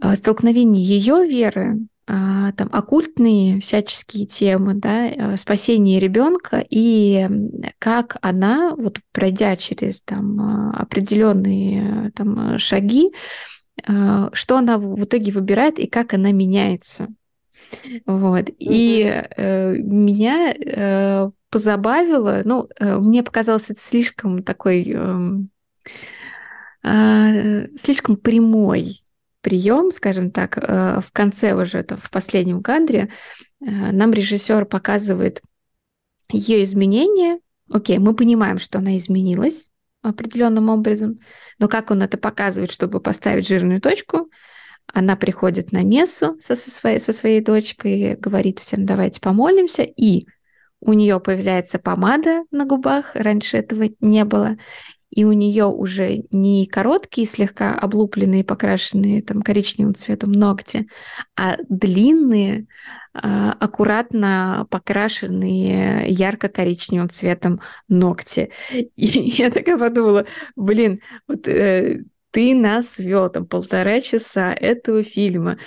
а, 0.00 0.16
столкновение 0.16 0.84
ее 0.84 1.24
веры, 1.24 1.78
а, 2.08 2.52
там 2.52 2.68
оккультные 2.72 3.60
всяческие 3.60 4.26
темы, 4.26 4.74
да, 4.74 5.06
а, 5.06 5.36
спасение 5.36 6.00
ребенка 6.00 6.64
и 6.68 7.28
как 7.78 8.16
она, 8.20 8.74
вот 8.76 8.98
пройдя 9.12 9.56
через 9.56 10.02
там 10.02 10.40
а, 10.40 10.70
определенные 10.82 12.10
там 12.16 12.58
шаги, 12.58 13.12
что 13.84 14.58
она 14.58 14.78
в 14.78 15.02
итоге 15.02 15.32
выбирает 15.32 15.78
и 15.78 15.86
как 15.86 16.12
она 16.12 16.30
меняется. 16.30 17.08
Вот. 18.06 18.48
Mm-hmm. 18.48 18.54
И 18.58 19.24
э, 19.36 19.74
меня 19.76 20.52
э, 20.54 21.30
позабавило. 21.50 22.42
Ну, 22.44 22.68
э, 22.80 22.98
мне 22.98 23.22
показалось 23.22 23.70
это 23.70 23.80
слишком 23.80 24.42
такой, 24.42 24.90
эм, 24.90 25.50
э, 26.82 27.66
слишком 27.76 28.16
прямой 28.16 29.02
прием, 29.42 29.90
скажем 29.90 30.30
так, 30.30 30.56
э, 30.56 31.00
в 31.00 31.12
конце 31.12 31.54
уже, 31.54 31.78
это 31.78 31.96
в 31.96 32.10
последнем 32.10 32.62
кадре, 32.62 33.10
нам 33.60 34.12
режиссер 34.12 34.64
показывает 34.64 35.40
ее 36.30 36.64
изменения. 36.64 37.38
Окей, 37.70 37.98
мы 37.98 38.14
понимаем, 38.16 38.58
что 38.58 38.78
она 38.78 38.96
изменилась 38.96 39.70
определенным 40.02 40.68
образом, 40.68 41.20
но 41.58 41.68
как 41.68 41.90
он 41.90 42.02
это 42.02 42.18
показывает, 42.18 42.72
чтобы 42.72 43.00
поставить 43.00 43.46
жирную 43.46 43.80
точку, 43.80 44.30
она 44.86 45.16
приходит 45.16 45.72
на 45.72 45.82
мессу 45.82 46.36
со, 46.40 46.54
со, 46.54 46.70
своей, 46.70 47.00
со 47.00 47.12
своей 47.12 47.40
дочкой, 47.40 48.16
говорит 48.16 48.58
всем, 48.58 48.86
давайте 48.86 49.20
помолимся, 49.20 49.82
и 49.82 50.26
у 50.80 50.92
нее 50.92 51.20
появляется 51.20 51.78
помада 51.78 52.44
на 52.50 52.66
губах, 52.66 53.14
раньше 53.14 53.56
этого 53.56 53.88
не 54.00 54.24
было, 54.24 54.56
и 55.10 55.24
у 55.24 55.32
нее 55.32 55.66
уже 55.66 56.24
не 56.30 56.66
короткие, 56.66 57.26
слегка 57.26 57.74
облупленные, 57.74 58.44
покрашенные 58.44 59.22
там 59.22 59.42
коричневым 59.42 59.94
цветом 59.94 60.32
ногти, 60.32 60.88
а 61.36 61.58
длинные, 61.68 62.66
а, 63.12 63.52
аккуратно 63.52 64.66
покрашенные 64.70 66.08
ярко-коричневым 66.08 67.10
цветом 67.10 67.60
ногти. 67.88 68.50
И 68.72 68.86
я 68.96 69.50
такая 69.50 69.76
подумала, 69.76 70.26
блин, 70.56 71.00
вот 71.28 71.46
э, 71.46 72.04
ты 72.32 72.54
нас 72.54 72.98
вел 72.98 73.30
там 73.30 73.46
полтора 73.46 74.00
часа 74.00 74.52
этого 74.52 75.02
фильма, 75.04 75.58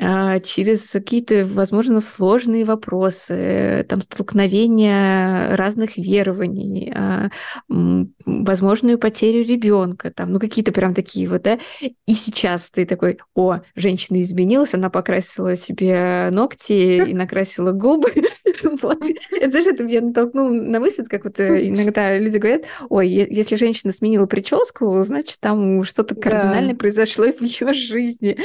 а, 0.00 0.40
через 0.40 0.88
какие-то, 0.90 1.44
возможно, 1.44 2.00
сложные 2.00 2.64
вопросы, 2.64 3.84
там, 3.88 4.00
столкновения 4.00 5.54
разных 5.54 5.98
верований, 5.98 6.90
а, 6.96 7.28
возможную 7.68 8.98
потерю 8.98 9.44
ребенка, 9.44 10.10
там, 10.10 10.32
ну, 10.32 10.40
какие-то 10.40 10.72
прям 10.72 10.94
такие 10.94 11.28
вот, 11.28 11.42
да, 11.42 11.58
и 11.80 12.14
сейчас 12.14 12.70
ты 12.70 12.86
такой, 12.86 13.18
о, 13.34 13.60
женщина 13.74 14.22
изменилась, 14.22 14.72
она 14.72 14.88
покрасила 14.88 15.56
себе 15.56 16.30
ногти 16.30 17.10
и 17.10 17.12
накрасила 17.14 17.72
губы, 17.72 18.14
вот, 18.82 19.04
это, 19.30 19.50
знаешь, 19.50 19.66
это 19.66 19.84
меня 19.84 20.00
натолкнуло 20.00 20.50
на 20.50 20.80
мысль, 20.80 21.04
как 21.04 21.24
вот 21.24 21.38
э, 21.40 21.68
иногда 21.68 22.18
люди 22.18 22.38
говорят, 22.38 22.64
ой, 22.88 23.08
если 23.08 23.56
женщина 23.56 23.92
сменила 23.92 24.26
прическу, 24.26 25.02
значит, 25.02 25.38
там 25.40 25.84
что-то 25.84 26.14
кардинальное 26.14 26.74
произошло 26.74 27.26
в 27.32 27.42
ее 27.42 27.72
жизни, 27.72 28.38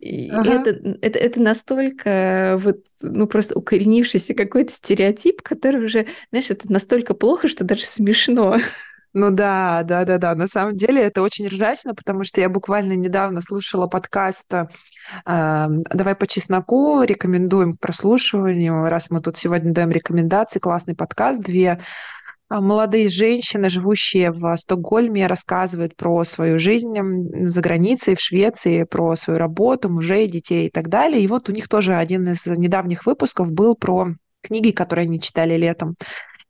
и 0.00 0.30
это 0.30 0.70
это, 1.00 1.18
это 1.18 1.42
настолько 1.42 2.58
вот, 2.58 2.78
ну, 3.02 3.26
просто 3.26 3.58
укоренившийся 3.58 4.34
какой-то 4.34 4.72
стереотип, 4.72 5.42
который 5.42 5.84
уже, 5.84 6.06
знаешь, 6.30 6.50
это 6.50 6.70
настолько 6.72 7.14
плохо, 7.14 7.48
что 7.48 7.64
даже 7.64 7.84
смешно. 7.84 8.58
Ну 9.12 9.30
да, 9.30 9.82
да, 9.82 10.04
да, 10.04 10.18
да. 10.18 10.34
На 10.36 10.46
самом 10.46 10.76
деле 10.76 11.02
это 11.02 11.22
очень 11.22 11.48
ржачно, 11.48 11.94
потому 11.94 12.22
что 12.22 12.40
я 12.40 12.48
буквально 12.48 12.92
недавно 12.92 13.40
слушала 13.40 13.88
подкаст 13.88 14.52
э, 14.54 14.66
«Давай 15.24 16.14
по 16.14 16.26
чесноку», 16.28 17.02
рекомендуем 17.02 17.76
к 17.76 17.80
прослушиванию, 17.80 18.88
раз 18.88 19.10
мы 19.10 19.20
тут 19.20 19.36
сегодня 19.36 19.72
даем 19.72 19.90
рекомендации, 19.90 20.60
классный 20.60 20.94
подкаст, 20.94 21.40
две 21.40 21.80
а, 22.48 22.60
молодые 22.60 23.08
женщины, 23.08 23.68
живущие 23.68 24.30
в 24.30 24.56
Стокгольме, 24.56 25.26
рассказывают 25.26 25.96
про 25.96 26.22
свою 26.22 26.60
жизнь 26.60 26.96
за 27.48 27.60
границей, 27.60 28.14
в 28.14 28.20
Швеции, 28.20 28.84
про 28.84 29.16
свою 29.16 29.40
работу, 29.40 29.88
мужей, 29.88 30.28
детей 30.28 30.68
и 30.68 30.70
так 30.70 30.88
далее. 30.88 31.22
И 31.22 31.26
вот 31.26 31.48
у 31.48 31.52
них 31.52 31.68
тоже 31.68 31.94
один 31.94 32.28
из 32.28 32.46
недавних 32.46 33.06
выпусков 33.06 33.52
был 33.52 33.74
про 33.74 34.14
книги, 34.42 34.70
которые 34.70 35.04
они 35.04 35.20
читали 35.20 35.56
летом. 35.56 35.94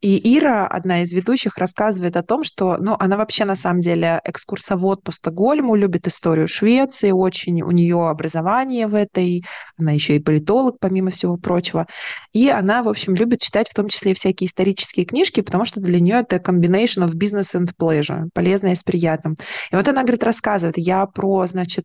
И 0.00 0.38
Ира, 0.38 0.66
одна 0.66 1.02
из 1.02 1.12
ведущих, 1.12 1.58
рассказывает 1.58 2.16
о 2.16 2.22
том, 2.22 2.42
что, 2.42 2.78
ну, 2.78 2.96
она 2.98 3.18
вообще 3.18 3.44
на 3.44 3.54
самом 3.54 3.80
деле 3.80 4.20
экскурсовод 4.24 5.02
по 5.02 5.12
Стокгольму, 5.12 5.74
любит 5.74 6.06
историю 6.06 6.48
Швеции, 6.48 7.10
очень 7.10 7.60
у 7.60 7.70
нее 7.70 8.08
образование 8.08 8.86
в 8.86 8.94
этой, 8.94 9.44
она 9.78 9.92
еще 9.92 10.16
и 10.16 10.20
политолог, 10.20 10.78
помимо 10.80 11.10
всего 11.10 11.36
прочего. 11.36 11.86
И 12.32 12.48
она, 12.48 12.82
в 12.82 12.88
общем, 12.88 13.14
любит 13.14 13.40
читать 13.40 13.68
в 13.68 13.74
том 13.74 13.88
числе 13.88 14.14
всякие 14.14 14.46
исторические 14.46 15.04
книжки, 15.04 15.42
потому 15.42 15.66
что 15.66 15.80
для 15.80 16.00
нее 16.00 16.20
это 16.20 16.36
combination 16.36 17.06
of 17.06 17.14
business 17.14 17.54
and 17.54 17.70
pleasure, 17.78 18.28
полезное 18.32 18.74
с 18.74 18.82
приятным. 18.82 19.36
И 19.70 19.76
вот 19.76 19.86
она, 19.86 20.02
говорит, 20.02 20.24
рассказывает, 20.24 20.78
я 20.78 21.04
про, 21.04 21.46
значит, 21.46 21.84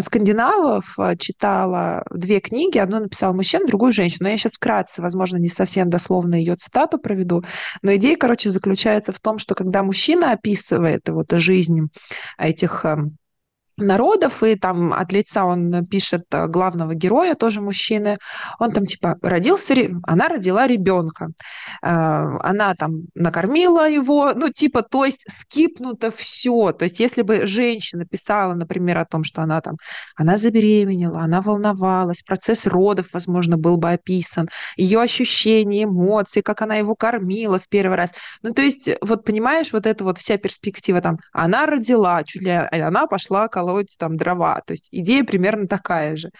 скандинавов 0.00 0.98
э, 0.98 1.16
читала 1.16 2.04
две 2.10 2.40
книги. 2.40 2.78
Одну 2.78 3.00
написал 3.00 3.34
мужчина, 3.34 3.66
другую 3.66 3.92
женщину. 3.92 4.24
Но 4.24 4.28
я 4.30 4.38
сейчас 4.38 4.54
вкратце, 4.54 5.02
возможно, 5.02 5.36
не 5.36 5.48
совсем 5.48 5.90
дословно 5.90 6.34
ее 6.34 6.56
цитату 6.56 6.98
проведу. 6.98 7.44
Но 7.82 7.94
идея, 7.96 8.16
короче, 8.16 8.50
заключается 8.50 9.12
в 9.12 9.20
том, 9.20 9.38
что 9.38 9.54
когда 9.54 9.82
мужчина 9.82 10.32
описывает 10.32 11.08
вот 11.08 11.32
жизнь 11.32 11.88
этих 12.38 12.84
эм, 12.84 13.16
народов, 13.76 14.42
и 14.42 14.54
там 14.56 14.92
от 14.92 15.12
лица 15.12 15.44
он 15.44 15.86
пишет 15.86 16.22
э, 16.32 16.46
главного 16.46 16.94
героя, 16.94 17.34
тоже 17.34 17.60
мужчины. 17.60 18.18
Он 18.58 18.70
там 18.70 18.86
типа 18.86 19.16
родился, 19.22 19.74
она 20.04 20.28
родила 20.28 20.66
ребенка. 20.66 21.28
Э, 21.82 21.88
она 22.42 22.74
там 22.74 23.02
накормила 23.14 23.88
его, 23.88 24.32
ну 24.34 24.50
типа, 24.50 24.82
то 24.82 25.04
есть 25.04 25.24
скипнуто 25.28 26.10
все. 26.10 26.72
То 26.72 26.84
есть 26.84 27.00
если 27.00 27.22
бы 27.22 27.46
женщина 27.46 28.04
писала, 28.04 28.54
например, 28.54 28.98
о 28.98 29.06
том, 29.06 29.24
что 29.24 29.42
она 29.42 29.60
там, 29.60 29.76
она 30.16 30.36
забеременела, 30.36 31.20
она 31.20 31.40
волновалась, 31.40 32.22
процесс 32.22 32.66
родов, 32.66 33.08
возможно, 33.12 33.56
был 33.56 33.76
бы 33.76 33.90
описан, 33.90 34.48
ее 34.76 35.00
ощущения, 35.00 35.84
эмоции, 35.84 36.40
как 36.40 36.62
она 36.62 36.76
его 36.76 36.94
кормила 36.94 37.58
в 37.58 37.68
первый 37.68 37.96
раз. 37.96 38.12
Ну 38.42 38.52
то 38.52 38.62
есть, 38.62 38.90
вот 39.00 39.24
понимаешь, 39.24 39.72
вот 39.72 39.86
эта 39.86 40.04
вот 40.04 40.18
вся 40.18 40.36
перспектива 40.36 41.00
там, 41.00 41.18
она 41.32 41.66
родила, 41.66 42.22
чуть 42.24 42.42
ли 42.42 42.50
она 42.50 43.06
пошла 43.06 43.48
колоть 43.64 43.96
там 43.98 44.16
дрова. 44.16 44.60
То 44.66 44.72
есть 44.72 44.88
идея 44.90 45.24
примерно 45.24 45.66
такая 45.66 46.16
же. 46.16 46.30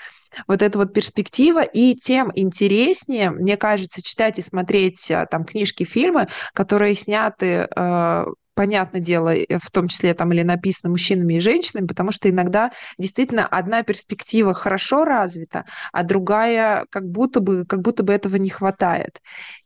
Вот 0.46 0.62
эта 0.62 0.78
вот 0.78 0.92
перспектива. 0.92 1.62
И 1.62 1.94
тем 1.94 2.30
интереснее, 2.34 3.30
мне 3.30 3.56
кажется, 3.56 4.02
читать 4.02 4.38
и 4.38 4.42
смотреть 4.42 5.10
а, 5.10 5.26
там 5.26 5.44
книжки, 5.44 5.84
фильмы, 5.84 6.28
которые 6.52 6.94
сняты 6.94 7.68
э, 7.74 8.24
понятное 8.54 9.00
дело, 9.00 9.34
в 9.62 9.70
том 9.70 9.88
числе 9.88 10.14
там 10.14 10.32
или 10.32 10.42
написано 10.42 10.90
мужчинами 10.90 11.34
и 11.34 11.40
женщинами, 11.40 11.86
потому 11.86 12.12
что 12.12 12.30
иногда 12.30 12.70
действительно 12.98 13.46
одна 13.46 13.82
перспектива 13.82 14.54
хорошо 14.54 15.04
развита, 15.04 15.64
а 15.92 16.02
другая 16.02 16.86
как 16.90 17.08
будто 17.08 17.40
бы, 17.40 17.64
как 17.66 17.82
будто 17.82 18.02
бы 18.02 18.12
этого 18.12 18.36
не 18.36 18.50
хватает. 18.50 19.20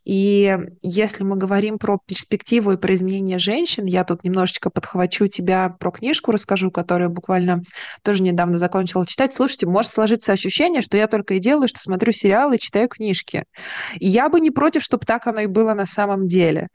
И 0.05 0.57
если 0.81 1.23
мы 1.23 1.35
говорим 1.35 1.77
про 1.77 1.99
перспективу 2.05 2.71
и 2.71 2.77
про 2.77 2.95
изменение 2.95 3.37
женщин, 3.37 3.85
я 3.85 4.03
тут 4.03 4.23
немножечко 4.23 4.69
подхвачу 4.69 5.27
тебя 5.27 5.69
про 5.69 5.91
книжку, 5.91 6.31
расскажу, 6.31 6.71
которую 6.71 7.11
буквально 7.11 7.61
тоже 8.03 8.23
недавно 8.23 8.57
закончила 8.57 9.05
читать. 9.05 9.33
Слушайте, 9.33 9.67
может 9.67 9.91
сложиться 9.91 10.31
ощущение, 10.31 10.81
что 10.81 10.97
я 10.97 11.07
только 11.07 11.35
и 11.35 11.39
делаю, 11.39 11.67
что 11.67 11.79
смотрю 11.79 12.11
сериалы 12.11 12.55
и 12.55 12.59
читаю 12.59 12.87
книжки. 12.87 13.43
И 13.99 14.07
я 14.07 14.29
бы 14.29 14.39
не 14.39 14.49
против, 14.51 14.81
чтобы 14.81 15.05
так 15.05 15.27
оно 15.27 15.41
и 15.41 15.47
было 15.47 15.73
на 15.73 15.85
самом 15.85 16.27
деле. 16.27 16.69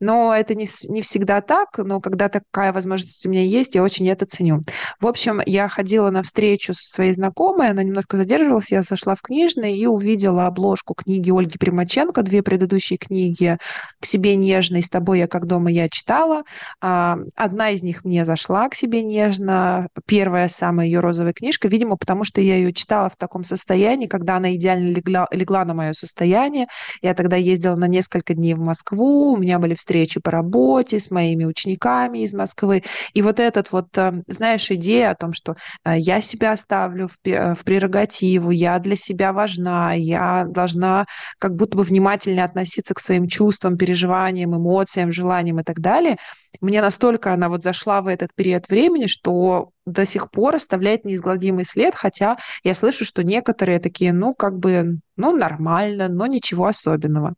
Но 0.00 0.34
это 0.34 0.54
не, 0.54 0.66
не 0.88 1.02
всегда 1.02 1.42
так, 1.42 1.76
но 1.76 2.00
когда 2.00 2.30
такая 2.30 2.72
возможность 2.72 3.26
у 3.26 3.28
меня 3.28 3.42
есть, 3.42 3.74
я 3.74 3.82
очень 3.82 4.08
это 4.08 4.24
ценю. 4.24 4.62
В 4.98 5.06
общем, 5.06 5.42
я 5.44 5.68
ходила 5.68 6.10
на 6.10 6.22
встречу 6.22 6.72
со 6.72 6.88
своей 6.88 7.12
знакомой, 7.12 7.68
она 7.68 7.82
немножко 7.82 8.16
задерживалась, 8.16 8.72
я 8.72 8.80
зашла 8.80 9.14
в 9.14 9.20
книжный 9.20 9.76
и 9.76 9.86
увидела 9.86 10.46
обложку 10.46 10.94
книги 10.94 11.30
Ольги 11.30 11.58
Примаченко, 11.58 12.22
две 12.22 12.42
предыдущие 12.42 12.98
книги 12.98 13.58
«К 14.00 14.06
себе 14.06 14.36
нежно» 14.36 14.78
и 14.78 14.82
«С 14.82 14.88
тобой 14.88 15.18
я 15.18 15.28
как 15.28 15.46
дома» 15.46 15.70
я 15.70 15.88
читала. 15.90 16.44
А, 16.80 17.18
одна 17.36 17.70
из 17.70 17.82
них 17.82 18.04
мне 18.04 18.24
зашла 18.24 18.70
«К 18.70 18.74
себе 18.74 19.02
нежно», 19.02 19.88
первая 20.06 20.48
самая 20.48 20.86
ее 20.86 21.00
розовая 21.00 21.34
книжка, 21.34 21.68
видимо, 21.68 21.96
потому 21.96 22.24
что 22.24 22.40
я 22.40 22.56
ее 22.56 22.72
читала 22.72 23.10
в 23.10 23.16
таком 23.16 23.44
состоянии, 23.44 24.06
когда 24.06 24.36
она 24.36 24.54
идеально 24.54 24.88
легла, 24.88 25.28
легла 25.30 25.66
на 25.66 25.74
мое 25.74 25.92
состояние. 25.92 26.68
Я 27.02 27.12
тогда 27.12 27.36
ездила 27.36 27.76
на 27.76 27.86
несколько 27.86 28.32
дней 28.32 28.54
в 28.54 28.60
Москву, 28.60 29.32
у 29.32 29.36
меня 29.36 29.58
были 29.58 29.74
встречи 29.74 29.89
встречи 29.90 30.20
по 30.20 30.30
работе 30.30 31.00
с 31.00 31.10
моими 31.10 31.44
учениками 31.44 32.20
из 32.20 32.32
Москвы. 32.32 32.84
И 33.12 33.22
вот 33.22 33.40
этот 33.40 33.72
вот, 33.72 33.88
э, 33.98 34.22
знаешь, 34.28 34.70
идея 34.70 35.10
о 35.10 35.14
том, 35.16 35.32
что 35.32 35.56
э, 35.84 35.98
я 35.98 36.20
себя 36.20 36.56
ставлю 36.56 37.08
в, 37.08 37.16
э, 37.24 37.56
в 37.56 37.64
прерогативу, 37.64 38.52
я 38.52 38.78
для 38.78 38.94
себя 38.94 39.32
важна, 39.32 39.92
я 39.94 40.46
должна 40.48 41.06
как 41.40 41.56
будто 41.56 41.76
бы 41.76 41.82
внимательнее 41.82 42.44
относиться 42.44 42.94
к 42.94 43.00
своим 43.00 43.26
чувствам, 43.26 43.76
переживаниям, 43.76 44.56
эмоциям, 44.56 45.10
желаниям 45.10 45.58
и 45.58 45.64
так 45.64 45.80
далее. 45.80 46.18
Мне 46.60 46.80
настолько 46.82 47.32
она 47.32 47.48
вот 47.48 47.64
зашла 47.64 48.00
в 48.00 48.06
этот 48.06 48.32
период 48.36 48.68
времени, 48.68 49.06
что 49.06 49.70
до 49.86 50.06
сих 50.06 50.30
пор 50.30 50.54
оставляет 50.54 51.04
неизгладимый 51.04 51.64
след, 51.64 51.96
хотя 51.96 52.36
я 52.62 52.74
слышу, 52.74 53.04
что 53.04 53.24
некоторые 53.24 53.80
такие, 53.80 54.12
ну, 54.12 54.34
как 54.34 54.56
бы, 54.56 54.98
ну, 55.16 55.36
нормально, 55.36 56.08
но 56.08 56.26
ничего 56.26 56.66
особенного. 56.66 57.34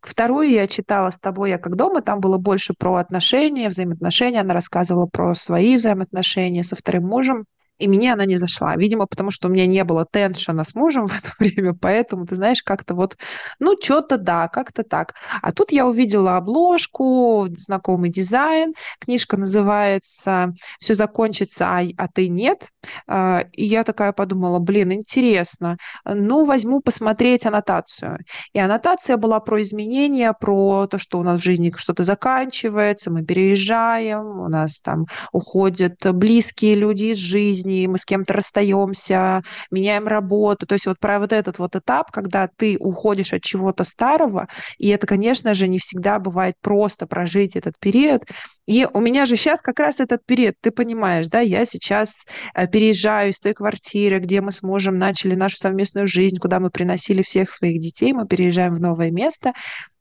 Вторую 0.00 0.48
я 0.50 0.66
читала 0.66 1.10
с 1.10 1.18
тобой, 1.18 1.50
я 1.50 1.58
как 1.58 1.76
дома, 1.76 2.00
там 2.00 2.20
было 2.20 2.38
больше 2.38 2.74
про 2.76 2.96
отношения, 2.96 3.68
взаимоотношения. 3.68 4.40
Она 4.40 4.54
рассказывала 4.54 5.06
про 5.06 5.34
свои 5.34 5.76
взаимоотношения 5.76 6.62
со 6.62 6.74
вторым 6.74 7.06
мужем 7.06 7.44
и 7.80 7.88
мне 7.88 8.12
она 8.12 8.26
не 8.26 8.36
зашла. 8.36 8.76
Видимо, 8.76 9.06
потому 9.06 9.30
что 9.30 9.48
у 9.48 9.50
меня 9.50 9.66
не 9.66 9.82
было 9.84 10.04
теншена 10.04 10.64
с 10.64 10.74
мужем 10.74 11.06
в 11.08 11.18
это 11.18 11.32
время, 11.38 11.74
поэтому, 11.74 12.26
ты 12.26 12.36
знаешь, 12.36 12.62
как-то 12.62 12.94
вот, 12.94 13.16
ну, 13.58 13.76
что-то 13.80 14.18
да, 14.18 14.48
как-то 14.48 14.82
так. 14.82 15.14
А 15.42 15.52
тут 15.52 15.72
я 15.72 15.86
увидела 15.86 16.36
обложку, 16.36 17.48
знакомый 17.56 18.10
дизайн, 18.10 18.74
книжка 19.00 19.36
называется 19.36 20.52
«Все 20.78 20.94
закончится, 20.94 21.66
а, 21.66 21.82
а 21.96 22.08
ты 22.08 22.28
нет». 22.28 22.68
А, 23.06 23.44
и 23.52 23.64
я 23.64 23.84
такая 23.84 24.12
подумала, 24.12 24.58
блин, 24.58 24.92
интересно, 24.92 25.76
ну, 26.04 26.44
возьму 26.44 26.80
посмотреть 26.80 27.46
аннотацию. 27.46 28.18
И 28.52 28.58
аннотация 28.58 29.16
была 29.16 29.40
про 29.40 29.62
изменения, 29.62 30.34
про 30.38 30.86
то, 30.86 30.98
что 30.98 31.18
у 31.18 31.22
нас 31.22 31.40
в 31.40 31.42
жизни 31.42 31.72
что-то 31.76 32.04
заканчивается, 32.04 33.10
мы 33.10 33.24
переезжаем, 33.24 34.40
у 34.40 34.48
нас 34.48 34.80
там 34.80 35.06
уходят 35.32 35.94
близкие 36.12 36.74
люди 36.74 37.12
из 37.12 37.18
жизни, 37.18 37.69
жизни, 37.70 37.86
мы 37.86 37.98
с 37.98 38.04
кем-то 38.04 38.34
расстаемся, 38.34 39.42
меняем 39.70 40.06
работу. 40.06 40.66
То 40.66 40.74
есть 40.74 40.86
вот 40.86 40.98
про 40.98 41.18
вот 41.18 41.32
этот 41.32 41.58
вот 41.58 41.76
этап, 41.76 42.10
когда 42.10 42.48
ты 42.56 42.76
уходишь 42.78 43.32
от 43.32 43.42
чего-то 43.42 43.84
старого, 43.84 44.48
и 44.78 44.88
это, 44.88 45.06
конечно 45.06 45.54
же, 45.54 45.68
не 45.68 45.78
всегда 45.78 46.18
бывает 46.18 46.54
просто 46.60 47.06
прожить 47.06 47.56
этот 47.56 47.74
период. 47.78 48.24
И 48.66 48.86
у 48.92 49.00
меня 49.00 49.24
же 49.26 49.36
сейчас 49.36 49.62
как 49.62 49.80
раз 49.80 50.00
этот 50.00 50.24
период, 50.26 50.54
ты 50.60 50.70
понимаешь, 50.70 51.26
да, 51.26 51.40
я 51.40 51.64
сейчас 51.64 52.26
э, 52.54 52.66
переезжаю 52.68 53.30
из 53.30 53.40
той 53.40 53.54
квартиры, 53.54 54.18
где 54.18 54.40
мы 54.40 54.52
с 54.52 54.62
мужем 54.62 54.98
начали 54.98 55.34
нашу 55.34 55.56
совместную 55.56 56.06
жизнь, 56.06 56.36
куда 56.38 56.60
мы 56.60 56.70
приносили 56.70 57.22
всех 57.22 57.50
своих 57.50 57.80
детей, 57.80 58.12
мы 58.12 58.26
переезжаем 58.26 58.74
в 58.74 58.80
новое 58.80 59.10
место, 59.10 59.52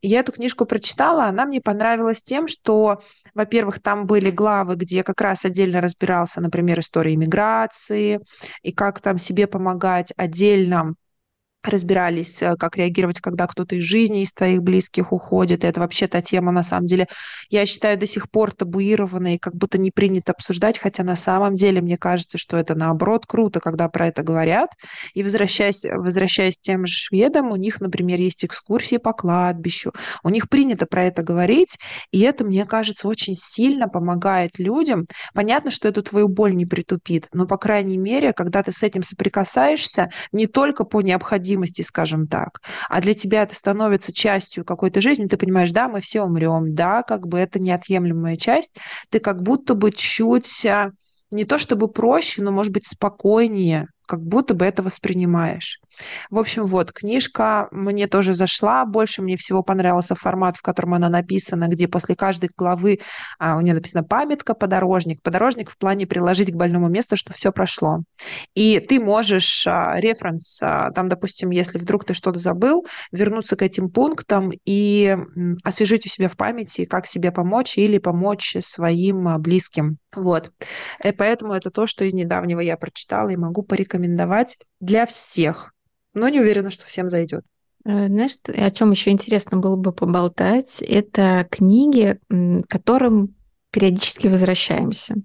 я 0.01 0.19
эту 0.21 0.31
книжку 0.31 0.65
прочитала, 0.65 1.25
она 1.25 1.45
мне 1.45 1.61
понравилась 1.61 2.23
тем, 2.23 2.47
что, 2.47 2.99
во-первых, 3.33 3.81
там 3.81 4.05
были 4.05 4.31
главы, 4.31 4.75
где 4.75 5.03
как 5.03 5.19
раз 5.21 5.45
отдельно 5.45 5.81
разбирался, 5.81 6.41
например, 6.41 6.79
история 6.79 7.15
иммиграции 7.15 8.19
и 8.61 8.71
как 8.71 9.01
там 9.01 9.17
себе 9.17 9.47
помогать 9.47 10.13
отдельно 10.15 10.95
разбирались, 11.63 12.41
э, 12.41 12.55
как 12.57 12.77
реагировать, 12.77 13.19
когда 13.19 13.45
кто-то 13.47 13.75
из 13.75 13.83
жизни 13.83 14.21
из 14.21 14.31
твоих 14.31 14.63
близких 14.63 15.11
уходит. 15.11 15.63
И 15.63 15.67
это 15.67 15.81
вообще 15.81 16.07
та 16.07 16.21
тема, 16.21 16.51
на 16.51 16.63
самом 16.63 16.85
деле, 16.85 17.07
я 17.49 17.65
считаю, 17.65 17.97
до 17.97 18.05
сих 18.05 18.29
пор 18.31 18.53
табуированная 18.53 19.35
и 19.35 19.37
как 19.37 19.55
будто 19.55 19.77
не 19.77 19.91
принято 19.91 20.31
обсуждать, 20.31 20.79
хотя 20.79 21.03
на 21.03 21.15
самом 21.15 21.55
деле 21.55 21.81
мне 21.81 21.97
кажется, 21.97 22.37
что 22.37 22.55
это 22.55 22.75
наоборот 22.75 23.25
круто, 23.25 23.59
когда 23.59 23.89
про 23.89 24.07
это 24.07 24.23
говорят. 24.23 24.69
И 25.13 25.23
возвращаясь, 25.23 25.85
возвращаясь 25.85 26.57
к 26.57 26.61
тем 26.61 26.85
же 26.85 26.93
шведам, 26.93 27.51
у 27.51 27.57
них, 27.57 27.81
например, 27.81 28.19
есть 28.19 28.45
экскурсии 28.45 28.97
по 28.97 29.11
кладбищу, 29.11 29.91
у 30.23 30.29
них 30.29 30.47
принято 30.49 30.85
про 30.85 31.05
это 31.05 31.23
говорить, 31.23 31.77
и 32.11 32.21
это, 32.21 32.45
мне 32.45 32.65
кажется, 32.65 33.07
очень 33.07 33.33
сильно 33.35 33.89
помогает 33.89 34.59
людям. 34.59 35.05
Понятно, 35.33 35.71
что 35.71 35.89
это 35.89 36.01
твою 36.01 36.29
боль 36.29 36.55
не 36.55 36.65
притупит, 36.65 37.27
но, 37.33 37.45
по 37.45 37.57
крайней 37.57 37.97
мере, 37.97 38.31
когда 38.31 38.63
ты 38.63 38.71
с 38.71 38.81
этим 38.81 39.03
соприкасаешься, 39.03 40.09
не 40.31 40.47
только 40.47 40.85
по 40.85 41.01
необходимости 41.01 41.48
необходимости, 41.49 41.81
скажем 41.81 42.27
так, 42.27 42.61
а 42.89 43.01
для 43.01 43.13
тебя 43.13 43.43
это 43.43 43.55
становится 43.55 44.13
частью 44.13 44.65
какой-то 44.65 45.01
жизни, 45.01 45.27
ты 45.27 45.37
понимаешь, 45.37 45.71
да, 45.71 45.87
мы 45.87 46.01
все 46.01 46.21
умрем, 46.21 46.75
да, 46.75 47.03
как 47.03 47.27
бы 47.27 47.39
это 47.39 47.59
неотъемлемая 47.59 48.35
часть, 48.35 48.77
ты 49.09 49.19
как 49.19 49.41
будто 49.41 49.73
бы 49.73 49.91
чуть 49.91 50.65
а, 50.65 50.91
не 51.31 51.45
то 51.45 51.57
чтобы 51.57 51.87
проще, 51.87 52.41
но, 52.41 52.51
может 52.51 52.71
быть, 52.73 52.87
спокойнее 52.87 53.87
как 54.09 54.21
будто 54.21 54.55
бы 54.55 54.65
это 54.65 54.81
воспринимаешь. 54.81 55.79
В 56.31 56.39
общем, 56.39 56.63
вот, 56.65 56.91
книжка 56.91 57.67
мне 57.71 58.07
тоже 58.07 58.33
зашла. 58.33 58.83
Больше 58.85 59.21
мне 59.21 59.37
всего 59.37 59.61
понравился 59.61 60.15
формат, 60.15 60.57
в 60.57 60.63
котором 60.63 60.95
она 60.95 61.09
написана, 61.09 61.67
где 61.67 61.87
после 61.87 62.15
каждой 62.15 62.49
главы 62.57 63.01
а, 63.37 63.55
у 63.55 63.61
нее 63.61 63.75
написана 63.75 64.03
памятка, 64.03 64.55
подорожник. 64.55 65.21
Подорожник 65.21 65.69
в 65.69 65.77
плане 65.77 66.07
приложить 66.07 66.51
к 66.51 66.55
больному 66.55 66.89
месту, 66.89 67.17
что 67.17 67.33
все 67.33 67.51
прошло. 67.51 67.99
И 68.55 68.79
ты 68.79 68.99
можешь 68.99 69.67
а, 69.67 69.99
референс, 69.99 70.59
а, 70.63 70.89
там, 70.89 71.07
допустим, 71.07 71.51
если 71.51 71.77
вдруг 71.77 72.03
ты 72.03 72.15
что-то 72.15 72.39
забыл, 72.39 72.87
вернуться 73.11 73.55
к 73.55 73.61
этим 73.61 73.91
пунктам 73.91 74.51
и 74.65 75.15
освежить 75.63 76.07
у 76.07 76.09
себя 76.09 76.29
в 76.29 76.35
памяти, 76.35 76.85
как 76.85 77.05
себе 77.05 77.31
помочь 77.31 77.77
или 77.77 77.99
помочь 77.99 78.57
своим 78.61 79.27
а, 79.27 79.37
близким. 79.37 79.97
Вот. 80.15 80.51
И 81.03 81.11
поэтому 81.11 81.53
это 81.53 81.69
то, 81.69 81.85
что 81.85 82.05
из 82.05 82.15
недавнего 82.15 82.59
я 82.59 82.75
прочитала 82.75 83.29
и 83.29 83.37
могу 83.37 83.61
порекомендовать 83.61 83.98
для 84.79 85.05
всех. 85.05 85.73
Но 86.13 86.29
не 86.29 86.39
уверена, 86.39 86.71
что 86.71 86.85
всем 86.85 87.09
зайдет. 87.09 87.43
Э, 87.85 88.07
знаешь, 88.07 88.35
о 88.47 88.71
чем 88.71 88.91
еще 88.91 89.11
интересно 89.11 89.57
было 89.57 89.75
бы 89.75 89.91
поболтать, 89.91 90.81
это 90.81 91.47
книги, 91.49 92.19
к 92.29 92.67
которым 92.67 93.35
периодически 93.71 94.27
возвращаемся. 94.27 95.15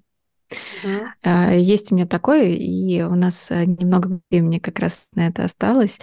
Uh-huh. 0.51 1.57
Есть 1.57 1.91
у 1.91 1.95
меня 1.95 2.05
такое, 2.05 2.49
и 2.49 3.01
у 3.01 3.15
нас 3.15 3.47
э, 3.49 3.65
немного 3.65 4.19
времени 4.29 4.59
как 4.59 4.79
раз 4.79 5.07
на 5.15 5.27
это 5.27 5.43
осталось. 5.43 5.99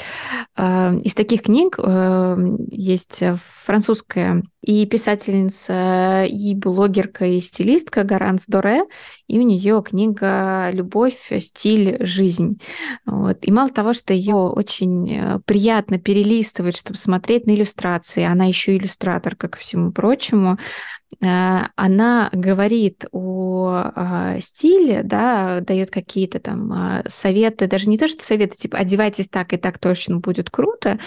А, 0.56 0.94
из 1.02 1.14
таких 1.14 1.42
книг 1.42 1.78
э, 1.78 2.36
есть 2.70 3.22
французская 3.64 4.42
и 4.62 4.86
писательница, 4.86 6.24
и 6.24 6.54
блогерка, 6.54 7.26
и 7.26 7.40
стилистка 7.40 8.04
Гаранс 8.04 8.46
Доре, 8.46 8.84
и 9.26 9.38
у 9.38 9.42
нее 9.42 9.82
книга 9.84 10.70
«Любовь, 10.72 11.32
стиль, 11.40 12.04
жизнь». 12.04 12.60
Вот. 13.06 13.38
И 13.42 13.50
мало 13.50 13.70
того, 13.70 13.92
что 13.92 14.12
ее 14.12 14.34
очень 14.34 15.40
приятно 15.46 15.98
перелистывать, 15.98 16.76
чтобы 16.76 16.98
смотреть 16.98 17.46
на 17.46 17.52
иллюстрации, 17.52 18.22
она 18.22 18.44
еще 18.44 18.76
иллюстратор, 18.76 19.34
как 19.34 19.56
всему 19.56 19.90
прочему, 19.92 20.58
Э, 21.01 21.01
она 21.20 22.30
говорит 22.32 23.04
о 23.12 23.92
а, 23.94 24.40
стиле, 24.40 25.02
да, 25.02 25.60
дает 25.60 25.90
какие-то 25.90 26.40
там 26.40 26.72
а, 26.72 27.02
советы, 27.06 27.66
даже 27.66 27.88
не 27.88 27.98
то, 27.98 28.08
что 28.08 28.24
советы, 28.24 28.56
типа 28.56 28.78
одевайтесь 28.78 29.28
так 29.28 29.52
и 29.52 29.56
так 29.56 29.78
точно 29.78 30.18
будет 30.18 30.50
круто, 30.50 30.98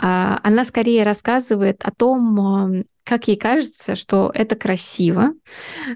а 0.00 0.40
она 0.42 0.64
скорее 0.64 1.04
рассказывает 1.04 1.82
о 1.84 1.90
том, 1.90 2.84
как 3.04 3.26
ей 3.26 3.36
кажется, 3.36 3.96
что 3.96 4.30
это 4.32 4.54
красиво, 4.54 5.32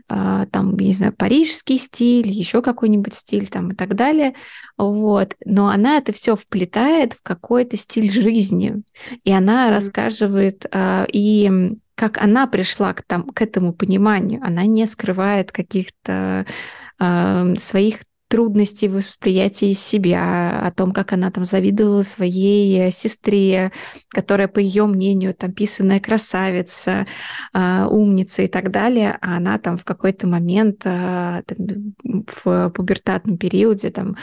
там, 0.09 0.77
не 0.77 0.93
знаю, 0.93 1.13
парижский 1.13 1.79
стиль, 1.79 2.29
еще 2.29 2.63
какой-нибудь 2.63 3.15
стиль 3.15 3.47
там 3.47 3.71
и 3.71 3.75
так 3.77 3.95
далее, 3.95 4.35
вот, 4.77 5.37
но 5.45 5.69
она 5.69 5.99
это 5.99 6.13
все 6.13 6.35
вплетает 6.35 7.13
в 7.13 7.23
какой-то 7.23 7.77
стиль 7.77 8.11
жизни, 8.11 8.83
и 9.23 9.31
она 9.31 9.71
рассказывает 9.71 10.67
и 11.13 11.77
как 11.97 12.19
она 12.23 12.47
пришла 12.47 12.93
к, 12.93 13.03
там, 13.03 13.29
к 13.31 13.43
этому 13.43 13.73
пониманию. 13.73 14.41
Она 14.45 14.65
не 14.67 14.87
скрывает 14.87 15.51
каких-то 15.51 16.47
э, 17.01 17.55
своих 17.57 18.01
трудностей 18.29 18.89
в 18.89 18.97
восприятии 18.97 19.73
себя, 19.73 20.61
о 20.61 20.73
том, 20.73 20.93
как 20.93 21.13
она 21.13 21.31
там 21.31 21.45
завидовала 21.45 22.03
своей 22.03 22.91
сестре, 22.91 23.73
которая, 24.09 24.49
по 24.49 24.59
ее 24.59 24.87
мнению, 24.87 25.35
там 25.35 25.53
писанная 25.53 26.01
красавица, 26.01 27.07
э, 27.55 27.87
умница 27.89 28.43
и 28.43 28.49
так 28.49 28.71
далее, 28.71 29.19
а 29.21 29.37
она 29.37 29.59
там 29.59 29.77
в 29.77 29.85
какой-то 29.85 30.27
момент 30.27 30.83
э, 30.85 31.43
там, 31.47 31.95
в 32.43 32.71
пубертатном 32.71 33.39
периоде 33.39 33.91
там 33.91 34.17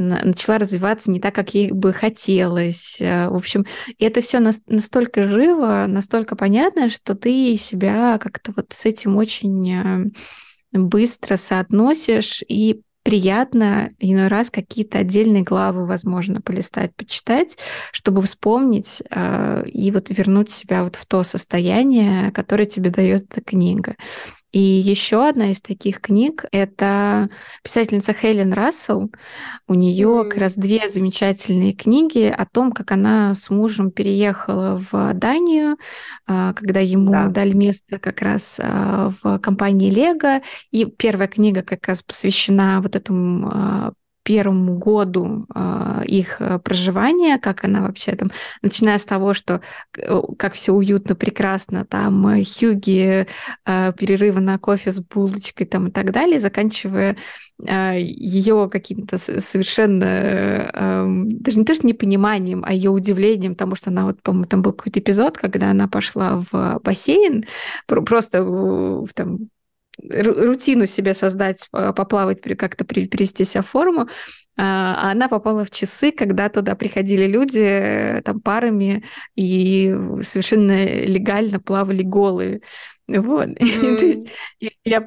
начала 0.00 0.58
развиваться 0.58 1.10
не 1.10 1.20
так, 1.20 1.34
как 1.34 1.54
ей 1.54 1.70
бы 1.70 1.92
хотелось. 1.92 3.00
Э, 3.00 3.28
в 3.28 3.36
общем, 3.36 3.66
это 3.98 4.20
все 4.20 4.40
настолько 4.40 5.28
живо, 5.28 5.86
настолько 5.86 6.36
понятно, 6.36 6.88
что 6.88 7.14
ты 7.14 7.56
себя 7.56 8.18
как-то 8.18 8.52
вот 8.56 8.72
с 8.72 8.86
этим 8.86 9.16
очень 9.16 9.72
э, 9.72 10.04
быстро 10.72 11.36
соотносишь 11.36 12.42
и 12.48 12.82
приятно 13.02 13.90
иной 13.98 14.28
раз 14.28 14.50
какие-то 14.50 14.98
отдельные 14.98 15.42
главы, 15.42 15.86
возможно, 15.86 16.40
полистать, 16.40 16.94
почитать, 16.94 17.58
чтобы 17.92 18.22
вспомнить 18.22 19.02
э, 19.10 19.64
и 19.66 19.90
вот 19.90 20.10
вернуть 20.10 20.50
себя 20.50 20.84
вот 20.84 20.96
в 20.96 21.06
то 21.06 21.22
состояние, 21.22 22.30
которое 22.32 22.66
тебе 22.66 22.90
дает 22.90 23.24
эта 23.30 23.40
книга. 23.42 23.96
И 24.52 24.58
еще 24.58 25.28
одна 25.28 25.52
из 25.52 25.60
таких 25.62 26.00
книг— 26.00 26.44
это 26.52 27.28
писательница 27.62 28.12
Хелен 28.12 28.52
Рассел. 28.52 29.10
У 29.68 29.74
нее 29.74 30.24
как 30.28 30.38
раз 30.38 30.54
две 30.54 30.88
замечательные 30.88 31.72
книги 31.72 32.24
о 32.36 32.44
том, 32.46 32.72
как 32.72 32.90
она 32.90 33.34
с 33.34 33.48
мужем 33.50 33.92
переехала 33.92 34.80
в 34.90 35.14
Данию, 35.14 35.76
а, 36.26 36.52
когда 36.54 36.80
ему 36.80 37.12
да. 37.12 37.28
дали 37.28 37.52
место 37.52 38.00
как 38.00 38.22
раз 38.22 38.60
а, 38.62 39.12
в 39.22 39.38
компании 39.38 39.90
Лего. 39.90 40.42
И 40.72 40.84
первая 40.84 41.28
книга 41.28 41.62
как 41.62 41.86
раз 41.86 42.02
посвящена 42.02 42.80
вот 42.82 42.96
этому 42.96 43.48
а, 43.52 43.92
первому 44.22 44.78
году 44.78 45.46
э, 45.54 46.02
их 46.06 46.40
э, 46.40 46.58
проживания, 46.58 47.38
как 47.38 47.64
она 47.64 47.80
вообще 47.82 48.12
там, 48.12 48.30
начиная 48.62 48.98
с 48.98 49.04
того, 49.04 49.34
что 49.34 49.60
э, 49.96 50.20
как 50.38 50.54
все 50.54 50.72
уютно, 50.72 51.14
прекрасно, 51.14 51.84
там 51.84 52.26
э, 52.28 52.44
Хьюги, 52.44 53.26
э, 53.66 53.92
перерывы 53.92 54.40
на 54.40 54.58
кофе 54.58 54.92
с 54.92 55.00
булочкой 55.00 55.66
там 55.66 55.88
и 55.88 55.90
так 55.90 56.12
далее, 56.12 56.40
заканчивая 56.40 57.16
э, 57.66 57.96
ее 58.00 58.68
каким-то 58.70 59.18
совершенно 59.18 60.04
э, 60.04 61.04
даже 61.06 61.58
не 61.58 61.64
то 61.64 61.74
что 61.74 61.86
непониманием, 61.86 62.62
а 62.66 62.72
ее 62.72 62.90
удивлением, 62.90 63.52
потому 63.52 63.76
что 63.76 63.90
она 63.90 64.04
вот, 64.04 64.22
по-моему, 64.22 64.46
там 64.46 64.62
был 64.62 64.72
какой-то 64.72 65.00
эпизод, 65.00 65.38
когда 65.38 65.70
она 65.70 65.88
пошла 65.88 66.42
в 66.50 66.80
бассейн, 66.84 67.44
просто 67.86 68.44
там 69.14 69.48
рутину 70.08 70.86
себе 70.86 71.14
создать, 71.14 71.68
поплавать, 71.70 72.40
как-то 72.40 72.84
привести 72.84 73.44
себя 73.44 73.62
в 73.62 73.68
форму, 73.68 74.08
а, 74.56 74.94
а 75.08 75.10
она 75.12 75.28
попала 75.28 75.64
в 75.64 75.70
часы, 75.70 76.12
когда 76.12 76.48
туда 76.48 76.74
приходили 76.74 77.26
люди 77.26 77.58
э, 77.58 78.22
там 78.22 78.40
парами 78.40 79.04
и 79.34 79.94
совершенно 80.22 80.84
легально 80.84 81.60
плавали 81.60 82.02
голые. 82.02 82.60
Вот. 83.08 83.48
Mm. 83.60 83.96
То 83.96 84.04
есть 84.04 84.28
я 84.84 85.00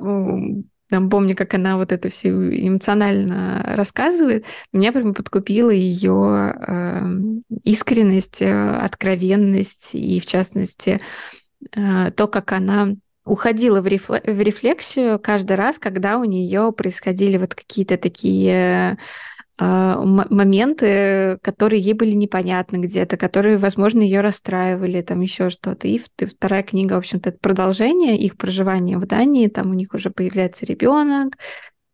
там, 0.94 1.10
помню, 1.10 1.36
как 1.36 1.54
она 1.56 1.78
вот 1.78 1.92
это 1.92 2.10
все 2.10 2.30
эмоционально 2.30 3.64
рассказывает, 3.76 4.46
меня 4.72 4.92
прям 4.92 5.16
подкупила 5.16 5.72
ее 5.72 6.54
э, 6.56 7.02
искренность, 7.64 8.42
э, 8.42 8.78
откровенность 8.78 9.96
и, 9.96 10.20
в 10.20 10.28
частности, 10.28 11.02
э, 11.76 12.12
то, 12.12 12.28
как 12.28 12.52
она 12.52 12.96
уходила 13.26 13.82
в, 13.82 13.88
рефлексию 13.88 15.20
каждый 15.20 15.56
раз, 15.56 15.80
когда 15.80 16.18
у 16.18 16.24
нее 16.24 16.72
происходили 16.72 17.38
вот 17.38 17.56
какие-то 17.56 17.98
такие 17.98 18.98
а, 19.60 20.02
моменты, 20.02 21.38
которые 21.42 21.82
ей 21.82 21.94
были 21.94 22.12
непонятны 22.12 22.78
где-то, 22.78 23.18
которые, 23.18 23.58
возможно, 23.58 24.02
ее 24.02 24.22
расстраивали, 24.22 25.02
там 25.02 25.22
еще 25.22 25.50
что-то. 25.50 25.88
И 25.88 26.02
вторая 26.20 26.64
книга, 26.64 26.94
в 26.94 26.98
общем-то, 26.98 27.30
это 27.30 27.38
продолжение 27.40 28.18
их 28.18 28.36
проживания 28.36 28.98
в 28.98 29.06
Дании, 29.06 29.48
там 29.48 29.70
у 29.70 29.74
них 29.74 29.94
уже 29.94 30.10
появляется 30.10 30.66
ребенок, 30.66 31.38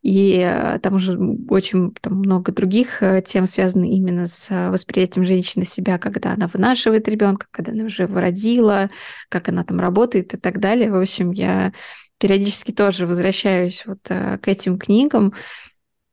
и 0.02 0.40
э, 0.40 0.80
там 0.80 0.96
уже 0.96 1.18
очень 1.50 1.94
там, 2.02 2.20
много 2.20 2.54
других 2.54 3.04
э, 3.04 3.22
тем 3.22 3.48
связаны 3.48 3.90
именно 3.90 4.28
с 4.28 4.50
э, 4.50 4.70
восприятием 4.70 5.26
женщины 5.26 5.66
себя, 5.66 5.98
когда 5.98 6.32
она 6.32 6.48
вынашивает 6.48 7.08
ребенка, 7.10 7.48
когда 7.52 7.74
она 7.74 7.84
уже 7.84 8.08
родила, 8.08 8.90
как 9.28 9.50
она 9.50 9.66
там 9.66 9.80
работает 9.80 10.34
и 10.34 10.38
так 10.38 10.60
далее. 10.60 10.92
В 10.92 11.00
общем, 11.00 11.32
я 11.32 11.74
периодически 12.18 12.72
тоже 12.72 13.08
возвращаюсь 13.08 13.86
вот 13.86 14.02
к 14.04 14.42
этим 14.46 14.78
книгам, 14.78 15.34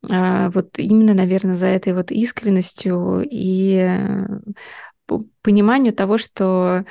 вот 0.01 0.79
именно, 0.79 1.13
наверное, 1.13 1.55
за 1.55 1.65
этой 1.65 1.91
вот 1.93 2.11
искренностью 2.11 3.25
и 3.29 3.85
пониманию 5.41 5.91
того, 5.91 6.17
что 6.17 6.85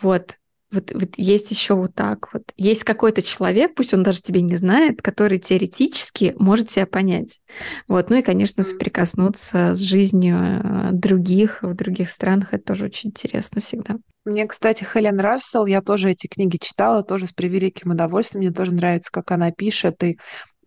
вот 0.00 0.38
вот, 0.72 0.92
вот 0.92 1.10
есть 1.16 1.50
еще 1.50 1.74
вот 1.74 1.94
так 1.94 2.32
вот. 2.32 2.44
Есть 2.56 2.84
какой-то 2.84 3.22
человек, 3.22 3.74
пусть 3.74 3.92
он 3.92 4.02
даже 4.02 4.22
тебе 4.22 4.42
не 4.42 4.56
знает, 4.56 5.02
который 5.02 5.38
теоретически 5.38 6.34
может 6.38 6.68
тебя 6.68 6.86
понять. 6.86 7.40
Вот. 7.88 8.10
Ну 8.10 8.16
и, 8.16 8.22
конечно, 8.22 8.62
соприкоснуться 8.62 9.74
с 9.74 9.78
жизнью 9.78 10.38
э, 10.38 10.88
других 10.92 11.62
в 11.62 11.74
других 11.74 12.10
странах, 12.10 12.48
это 12.52 12.64
тоже 12.64 12.86
очень 12.86 13.10
интересно 13.10 13.60
всегда. 13.60 13.96
Мне, 14.24 14.46
кстати, 14.46 14.84
Хелен 14.84 15.18
Рассел, 15.18 15.66
я 15.66 15.80
тоже 15.80 16.10
эти 16.10 16.26
книги 16.26 16.58
читала, 16.60 17.02
тоже 17.02 17.26
с 17.26 17.32
превеликим 17.32 17.92
удовольствием. 17.92 18.44
Мне 18.44 18.52
тоже 18.52 18.72
нравится, 18.72 19.10
как 19.10 19.30
она 19.32 19.50
пишет, 19.50 20.02
и 20.04 20.18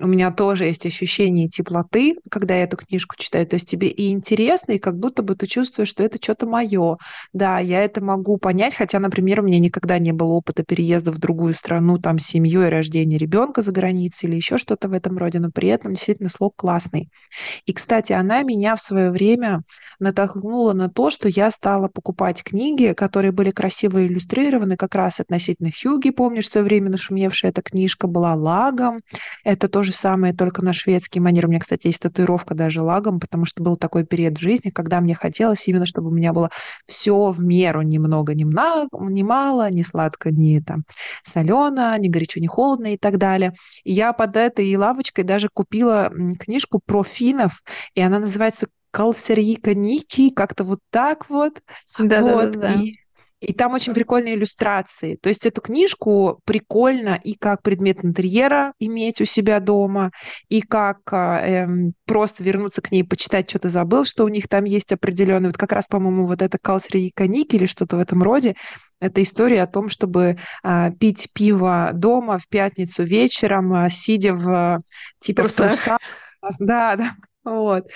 у 0.04 0.08
меня 0.08 0.32
тоже 0.32 0.66
есть 0.66 0.86
ощущение 0.86 1.48
теплоты, 1.48 2.16
когда 2.30 2.56
я 2.56 2.64
эту 2.64 2.76
книжку 2.76 3.16
читаю. 3.18 3.48
То 3.48 3.56
есть 3.56 3.70
тебе 3.70 3.88
и 3.88 4.12
интересно, 4.12 4.74
и 4.74 4.80
как 4.80 4.98
будто 4.98 5.24
бы 5.24 5.36
ты 5.36 5.48
чувствуешь, 5.48 5.88
что 5.88 6.04
это 6.04 6.18
что-то 6.22 6.46
мое. 6.46 6.98
Да, 7.32 7.60
я 7.60 7.84
это 7.84 8.04
могу 8.04 8.38
понять, 8.38 8.76
хотя, 8.76 9.00
например, 9.00 9.40
у 9.40 9.44
меня 9.44 9.60
никогда 9.60 10.00
не 10.00 10.12
было 10.12 10.34
опыта 10.34 10.64
переезда 10.64 11.14
в 11.14 11.20
другую 11.20 11.54
страну, 11.54 11.98
там, 12.00 12.20
с 12.20 12.26
семьей, 12.26 12.68
рождения 12.68 13.18
ребенка 13.18 13.62
за 13.62 13.72
границей 13.72 14.28
или 14.28 14.36
еще 14.36 14.58
что-то 14.58 14.90
в 14.90 14.94
этом 14.94 15.18
роде, 15.18 15.40
но 15.40 15.52
при 15.52 15.70
этом 15.70 15.94
действительно 15.94 16.30
слог 16.30 16.56
классный. 16.58 17.10
И, 17.66 17.72
кстати, 17.72 18.12
она 18.12 18.44
меня 18.44 18.76
в 18.76 18.82
свое 18.82 19.10
время 19.10 19.62
натолкнула 20.00 20.74
на 20.74 20.90
то, 20.90 21.12
что 21.12 21.30
я 21.30 21.50
стала 21.50 21.88
покупать 21.88 22.44
книги, 22.44 22.92
которые 22.92 23.32
были 23.32 23.52
красиво 23.52 24.06
иллюстрированы, 24.06 24.76
как 24.76 24.96
раз 24.96 25.22
относительно 25.22 25.72
Хьюги, 25.72 26.10
помнишь, 26.10 26.50
в 26.50 26.52
свое 26.52 26.66
время 26.66 26.90
нашумевшая 26.90 27.52
эта 27.52 27.62
книжка 27.62 28.08
была 28.08 28.34
лагом. 28.34 29.00
Это 29.46 29.70
то 29.70 29.82
же 29.94 29.98
самое, 29.98 30.34
только 30.34 30.62
на 30.64 30.74
шведский 30.74 31.20
манер. 31.20 31.46
У 31.46 31.50
меня, 31.50 31.60
кстати, 31.60 31.88
есть 31.88 32.02
татуировка 32.02 32.56
даже 32.56 32.82
лагом, 32.82 33.20
потому 33.20 33.46
что 33.46 33.64
был 33.64 33.78
такой 33.78 34.06
период 34.06 34.38
в 34.38 34.42
жизни, 34.42 34.70
когда 34.70 35.00
мне 35.00 35.16
хотелось 35.16 35.68
именно, 35.68 35.86
чтобы 35.86 36.10
у 36.10 36.14
меня 36.14 36.34
было 36.34 36.50
все 36.88 37.30
в 37.30 37.44
меру, 37.44 37.82
немного, 37.82 38.34
ни, 38.34 38.44
много, 38.44 38.90
ни 39.00 39.24
мало, 39.24 39.70
ни 39.70 39.84
сладко, 39.84 40.32
ни 40.32 40.60
там 40.60 40.84
солено, 41.24 41.98
ни 41.98 42.10
горячо, 42.10 42.40
ни 42.40 42.48
холодно 42.48 42.94
и 42.94 42.98
так 42.98 43.18
далее. 43.18 43.54
И 43.84 43.94
я 43.94 44.14
под 44.14 44.36
этой 44.36 44.76
лавочкой 44.76 45.24
даже 45.24 45.50
купила 45.54 46.12
книжку 46.40 46.82
про 46.86 47.04
финнов, 47.04 47.64
и 47.94 48.02
она 48.02 48.20
называется 48.20 48.68
Калсерьика 48.92 49.74
Ники, 49.74 50.30
как-то 50.30 50.64
вот 50.64 50.80
так 50.92 51.30
вот. 51.30 51.62
Да, 51.98 52.22
вот. 52.22 52.52
да, 52.52 52.60
да, 52.60 52.68
да. 52.68 52.74
И 52.76 52.94
и 53.44 53.54
там 53.54 53.74
очень 53.74 53.94
прикольные 53.94 54.36
иллюстрации. 54.36 55.18
То 55.22 55.30
есть 55.30 55.46
эту 55.46 55.62
книжку 55.62 56.40
прикольно 56.46 57.20
и 57.22 57.36
как 57.36 57.62
предмет 57.62 58.04
интерьера 58.04 58.74
иметь 58.80 59.22
у 59.22 59.26
себя 59.26 59.60
дома, 59.60 60.12
и 60.50 60.62
как 60.62 61.00
э, 61.12 61.68
просто 62.06 62.44
вернуться 62.44 62.82
к 62.82 62.92
ней, 62.92 63.04
почитать, 63.04 63.50
что 63.50 63.60
то 63.60 63.70
забыл, 63.70 64.06
что 64.06 64.24
у 64.24 64.30
них 64.30 64.48
там 64.48 64.64
есть 64.64 64.92
определенный. 64.92 65.50
Вот 65.50 65.58
как 65.58 65.72
раз, 65.72 65.88
по-моему, 65.88 66.26
вот 66.26 66.42
это 66.42 66.58
Калсри 66.62 67.08
и 67.08 67.12
Каник 67.14 67.54
или 67.54 67.66
что-то 67.66 67.98
в 67.98 68.00
этом 68.00 68.24
роде. 68.24 68.56
Это 69.00 69.22
история 69.22 69.64
о 69.64 69.68
том, 69.68 69.90
чтобы 69.90 70.38
э, 70.64 70.92
пить 71.00 71.30
пиво 71.34 71.92
дома 71.94 72.38
в 72.38 72.48
пятницу 72.48 73.04
вечером, 73.04 73.74
э, 73.74 73.90
сидя 73.90 74.34
в 74.34 74.82
типа 75.20 75.44
трусах. 75.44 75.66
в 75.66 75.70
трусах. 75.70 76.00
Да, 76.60 76.96
да, 76.96 77.12
вот. 77.44 77.90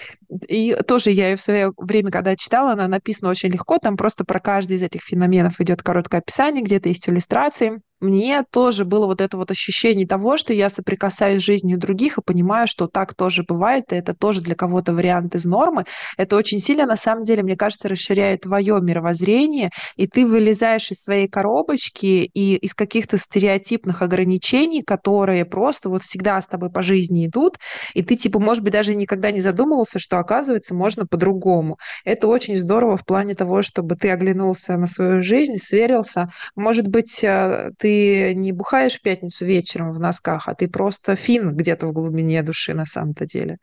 И 0.50 0.76
тоже 0.88 1.12
я 1.12 1.30
ее 1.30 1.36
в 1.36 1.42
свое 1.42 1.72
время, 1.78 2.12
когда 2.12 2.36
читала, 2.36 2.74
она 2.74 2.88
написана 2.88 3.32
очень 3.32 3.50
легко, 3.50 3.78
там 3.78 3.96
просто 3.96 4.26
про 4.26 4.40
каждый 4.40 4.78
из 4.78 4.84
этих 4.84 5.02
феноменов 5.02 5.62
идет 5.62 5.82
короткое 5.82 6.18
описание, 6.20 6.64
где-то 6.64 6.90
есть 6.90 7.08
иллюстрации 7.08 7.82
мне 8.00 8.44
тоже 8.44 8.86
было 8.86 9.08
вот 9.08 9.22
это 9.22 9.38
вот 9.38 9.50
ощущение 9.50 10.08
того, 10.08 10.38
что 10.38 10.54
я 10.54 10.70
соприкасаюсь 10.70 11.42
с 11.42 11.46
жизнью 11.46 11.80
других 11.80 12.18
и 12.18 12.22
понимаю, 12.22 12.68
что 12.68 12.88
так 12.88 13.16
тоже 13.16 13.44
бывает, 13.44 13.92
и 13.92 13.96
это 13.96 14.14
тоже 14.14 14.42
для 14.42 14.56
кого-то 14.56 14.94
вариант 14.94 15.36
из 15.36 15.46
нормы. 15.46 15.86
Это 16.16 16.36
очень 16.36 16.60
сильно, 16.60 16.86
на 16.86 16.96
самом 16.96 17.24
деле, 17.24 17.44
мне 17.44 17.56
кажется, 17.56 17.88
расширяет 17.88 18.42
твое 18.42 18.80
мировоззрение, 18.82 19.72
и 19.96 20.06
ты 20.08 20.26
вылезаешь 20.26 20.92
из 20.92 21.02
своей 21.02 21.28
коробочки 21.28 22.30
и 22.34 22.56
из 22.58 22.74
каких-то 22.74 23.18
стереотипных 23.18 24.02
ограничений, 24.02 24.84
которые 24.84 25.46
просто 25.46 25.90
вот 25.90 26.04
всегда 26.04 26.40
с 26.40 26.48
тобой 26.48 26.70
по 26.70 26.84
жизни 26.84 27.26
идут, 27.26 27.58
и 27.94 28.04
ты, 28.04 28.16
типа, 28.16 28.40
может 28.40 28.64
быть, 28.64 28.74
даже 28.74 28.94
никогда 28.94 29.32
не 29.32 29.42
задумывался, 29.42 29.98
что, 29.98 30.20
оказывается, 30.20 30.76
можно 30.76 31.08
по-другому. 31.08 31.78
Это 32.06 32.28
очень 32.28 32.58
здорово 32.60 32.98
в 32.98 33.06
плане 33.06 33.34
того, 33.34 33.64
чтобы 33.64 33.96
ты 33.96 34.12
оглянулся 34.12 34.78
на 34.78 34.86
свою 34.86 35.22
жизнь, 35.22 35.56
сверился. 35.58 36.30
Может 36.56 36.88
быть, 36.88 37.24
э, 37.24 37.72
ты 37.78 37.87
ты 37.88 38.34
не 38.36 38.52
бухаешь 38.52 38.96
в 38.96 39.02
пятницу 39.02 39.46
вечером 39.46 39.94
в 39.94 40.00
носках, 40.00 40.50
а 40.50 40.56
ты 40.56 40.68
просто 40.68 41.16
фин 41.16 41.56
где-то 41.56 41.88
в 41.88 41.94
глубине 41.94 42.44
души 42.44 42.74
на 42.74 42.86
самом-то 42.86 43.26
деле. 43.26 43.60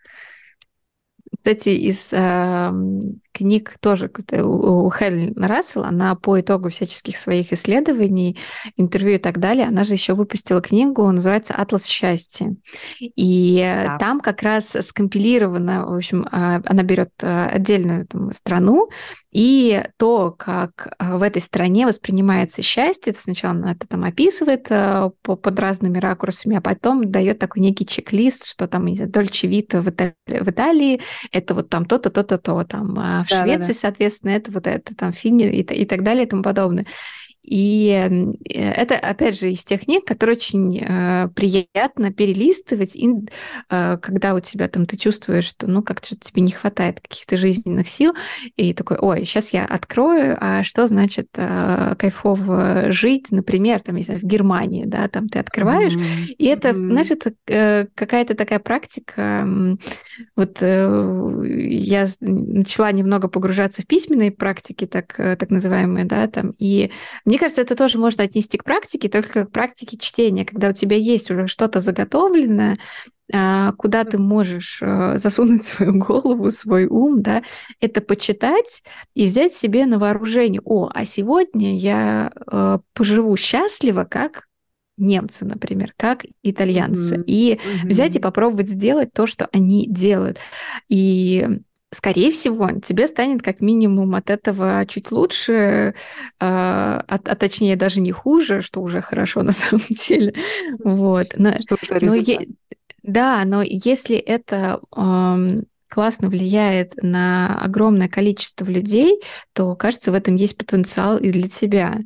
Кстати, 1.45 1.68
из 1.68 2.11
э, 2.14 2.72
книг 3.34 3.74
тоже 3.80 4.11
у 4.42 4.90
Хелен 4.90 5.34
Рассел, 5.36 5.82
она 5.84 6.14
по 6.14 6.40
итогу 6.40 6.70
всяческих 6.70 7.18
своих 7.18 7.53
исследований, 7.53 8.38
интервью 8.76 9.16
и 9.16 9.18
так 9.18 9.38
далее, 9.38 9.66
она 9.66 9.84
же 9.84 9.92
еще 9.92 10.14
выпустила 10.14 10.62
книгу, 10.62 11.11
называется 11.11 11.53
«Атлас 11.53 11.84
счастья». 11.84 12.55
И 12.99 13.59
да. 13.61 13.99
там 13.99 14.20
как 14.20 14.42
раз 14.42 14.74
скомпилировано, 14.80 15.86
в 15.86 15.97
общем, 15.97 16.26
а, 16.30 16.62
она 16.64 16.82
берет 16.82 17.11
а, 17.22 17.49
отдельную 17.49 18.07
там, 18.07 18.32
страну, 18.32 18.88
и 19.32 19.82
то, 19.99 20.30
как 20.30 20.95
а, 20.99 21.18
в 21.18 21.22
этой 21.22 21.42
стране 21.42 21.86
воспринимается 21.86 22.62
счастье, 22.62 23.11
это 23.11 23.20
сначала 23.20 23.55
она 23.55 23.72
это 23.72 23.86
там 23.88 24.05
описывает 24.05 24.68
по, 24.68 25.11
под 25.36 25.59
разными 25.59 25.99
ракурсами, 25.99 26.57
а 26.57 26.61
потом 26.61 27.11
дает 27.11 27.40
такой 27.40 27.62
некий 27.62 27.84
чек-лист, 27.84 28.47
что 28.47 28.68
там, 28.68 28.86
не 28.86 28.97
знаю, 28.97 29.11
Дольче 29.11 29.49
Вита 29.49 29.82
в 29.82 29.88
Италии 29.88 31.01
это 31.35 31.55
вот 31.55 31.68
там 31.68 31.85
то-то, 31.85 32.11
то-то, 32.11 32.39
то, 32.39 32.62
там, 32.64 32.95
в 32.95 32.95
да, 32.95 33.24
Швеции, 33.24 33.68
да, 33.68 33.74
да. 33.74 33.74
соответственно, 33.74 34.30
это 34.30 34.53
вот 34.53 34.66
это, 34.66 34.95
там, 34.95 35.12
Финни 35.12 35.47
и, 35.47 35.62
и 35.62 35.85
так 35.85 36.05
далее 36.05 36.24
и 36.24 36.28
тому 36.28 36.43
подобное. 36.43 36.87
И 37.45 38.32
это, 38.49 38.95
опять 38.95 39.38
же, 39.38 39.53
из 39.53 39.64
тех 39.64 39.82
книг, 39.82 40.07
которые 40.07 40.36
очень 40.36 40.78
э, 40.80 41.28
приятно 41.34 42.11
перелистывать, 42.11 42.97
и, 42.97 43.11
э, 43.68 43.99
когда 43.99 44.34
у 44.34 44.40
тебя 44.40 44.66
там 44.68 44.86
ты 44.86 44.97
чувствуешь, 44.97 45.45
что 45.45 45.66
ну 45.66 45.82
как 45.82 46.03
что-то 46.03 46.30
тебе 46.30 46.40
не 46.40 46.53
хватает 46.53 47.01
каких-то 47.01 47.36
жизненных 47.36 47.86
сил, 47.88 48.14
и 48.57 48.72
такой, 48.72 48.97
ой, 48.99 49.26
сейчас 49.26 49.53
я 49.53 49.66
открою, 49.66 50.38
а 50.40 50.62
что 50.62 50.88
значит 50.88 51.28
э, 51.36 51.95
кайфово 51.99 52.90
жить, 52.90 53.30
например, 53.30 53.82
там, 53.82 53.97
не 53.97 54.05
знаю, 54.05 54.20
в 54.20 54.24
Германии, 54.24 54.84
да, 54.86 55.07
там 55.09 55.28
ты 55.28 55.38
открываешь, 55.38 55.92
mm-hmm. 55.92 56.34
и 56.38 56.47
это, 56.47 56.70
mm-hmm. 56.70 56.88
знаешь, 56.88 57.11
это 57.11 57.34
э, 57.47 57.86
какая-то 57.95 58.34
такая 58.34 58.59
практика, 58.59 59.47
вот 60.34 60.59
э, 60.62 61.42
я 61.45 62.09
начала 62.20 62.90
немного 62.90 63.28
погружаться 63.28 63.82
в 63.82 63.86
письменные 63.86 64.30
практики, 64.30 64.86
так, 64.86 65.14
э, 65.18 65.36
так 65.36 65.51
называемые, 65.51 66.07
да, 66.07 66.26
там, 66.26 66.55
и 66.59 66.90
мне 67.26 67.34
кажется, 67.39 67.62
это 67.62 67.76
тоже 67.76 67.99
можно 67.99 68.24
отнести 68.24 68.59
к 68.59 68.64
практике, 68.64 69.09
только 69.09 69.47
к 69.47 69.51
практике 69.51 69.97
чтения, 69.97 70.45
когда 70.45 70.70
у 70.70 70.72
тебя 70.72 70.97
есть 70.97 71.30
уже 71.30 71.47
что-то 71.47 71.80
заготовленное, 71.80 72.78
а, 73.32 73.72
куда 73.72 74.05
ты 74.05 74.18
можешь 74.18 74.80
э, 74.82 75.16
засунуть 75.16 75.62
свою 75.64 75.99
голову, 75.99 76.51
свой 76.51 76.87
ум, 76.87 77.22
да, 77.22 77.43
это 77.80 78.01
почитать 78.01 78.82
и 79.14 79.24
взять 79.24 79.55
себе 79.55 79.87
на 79.87 79.99
вооружение. 79.99 80.61
О, 80.64 80.91
а 80.93 81.05
сегодня 81.05 81.76
я 81.76 82.30
э, 82.35 82.78
поживу 82.93 83.37
счастливо, 83.37 84.05
как 84.05 84.45
немцы, 84.97 85.45
например, 85.45 85.95
как 85.97 86.24
итальянцы, 86.43 87.16
mm-hmm. 87.16 87.24
и 87.26 87.53
mm-hmm. 87.55 87.89
взять 87.89 88.16
и 88.16 88.20
попробовать 88.20 88.68
сделать 88.68 89.12
то, 89.12 89.26
что 89.26 89.49
они 89.53 89.87
делают. 89.89 90.39
И 90.89 91.49
скорее 91.95 92.30
всего, 92.30 92.70
тебе 92.80 93.07
станет 93.07 93.42
как 93.42 93.61
минимум 93.61 94.14
от 94.14 94.30
этого 94.30 94.84
чуть 94.86 95.11
лучше, 95.11 95.95
а, 96.40 97.05
а, 97.09 97.14
а 97.24 97.34
точнее 97.36 97.76
даже 97.76 98.01
не 98.01 98.12
хуже, 98.12 98.62
что 98.62 98.80
уже 98.82 99.01
хорошо 99.01 99.42
на 99.45 99.53
самом 99.53 99.84
деле. 99.88 100.34
Вот. 100.82 101.28
Но, 101.36 101.55
но 102.01 102.14
е- 102.14 102.49
да, 103.03 103.42
но 103.45 103.62
если 103.62 104.16
это 104.16 104.80
эм, 104.97 105.64
классно 105.88 106.28
влияет 106.28 106.95
на 107.03 107.59
огромное 107.62 108.09
количество 108.09 108.64
людей, 108.64 109.20
то, 109.53 109.76
кажется, 109.76 110.11
в 110.11 110.14
этом 110.14 110.36
есть 110.36 110.57
потенциал 110.57 111.18
и 111.18 111.30
для 111.30 111.49
тебя. 111.49 111.99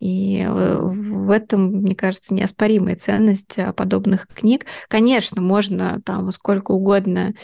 И 0.00 0.40
э, 0.40 0.78
в 0.80 1.30
этом, 1.30 1.66
мне 1.66 1.94
кажется, 1.94 2.32
неоспоримая 2.32 2.96
ценность 2.96 3.56
подобных 3.76 4.26
книг. 4.28 4.64
Конечно, 4.88 5.42
можно 5.42 6.00
там 6.04 6.30
сколько 6.32 6.70
угодно 6.72 7.34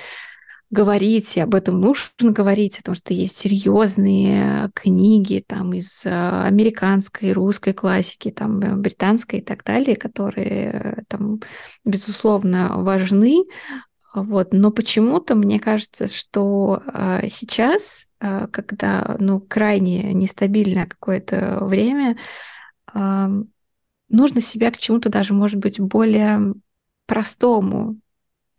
говорить, 0.74 1.36
и 1.36 1.40
об 1.40 1.54
этом 1.54 1.80
нужно 1.80 2.32
говорить, 2.32 2.78
потому 2.78 2.96
что 2.96 3.14
есть 3.14 3.36
серьезные 3.36 4.70
книги 4.74 5.42
там 5.46 5.72
из 5.72 6.04
э, 6.04 6.10
американской, 6.10 7.32
русской 7.32 7.72
классики, 7.72 8.30
там 8.30 8.60
э, 8.60 8.74
британской 8.74 9.38
и 9.38 9.42
так 9.42 9.62
далее, 9.64 9.96
которые 9.96 10.70
э, 10.70 11.02
там 11.08 11.40
безусловно 11.84 12.72
важны, 12.78 13.44
вот. 14.14 14.52
Но 14.52 14.70
почему-то 14.70 15.34
мне 15.34 15.58
кажется, 15.58 16.06
что 16.06 16.80
сейчас, 17.28 18.08
когда 18.20 19.16
ну, 19.18 19.40
крайне 19.40 20.12
нестабильное 20.12 20.86
какое-то 20.86 21.58
время, 21.62 22.16
нужно 22.94 24.40
себя 24.40 24.70
к 24.70 24.76
чему-то 24.76 25.08
даже, 25.08 25.34
может 25.34 25.58
быть, 25.58 25.80
более 25.80 26.54
простому 27.06 27.96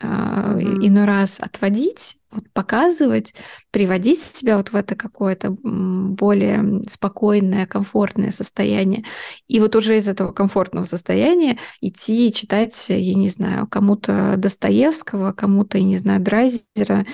mm-hmm. 0.01 0.87
иной 0.87 1.05
раз 1.05 1.39
отводить, 1.39 2.17
вот 2.31 2.43
показывать, 2.53 3.33
приводить 3.71 4.21
себя 4.21 4.57
вот 4.57 4.69
в 4.69 4.75
это 4.75 4.95
какое-то 4.95 5.51
более 5.51 6.83
спокойное, 6.89 7.65
комфортное 7.65 8.31
состояние. 8.31 9.05
И 9.47 9.59
вот 9.59 9.75
уже 9.75 9.97
из 9.97 10.07
этого 10.07 10.31
комфортного 10.33 10.85
состояния 10.85 11.57
идти 11.81 12.31
читать, 12.33 12.89
я 12.89 13.15
не 13.15 13.29
знаю, 13.29 13.67
кому-то 13.67 14.35
Достоевского, 14.37 15.31
кому-то, 15.31 15.77
я 15.77 15.83
не 15.83 15.97
знаю, 15.97 16.21
Драйзера, 16.21 17.05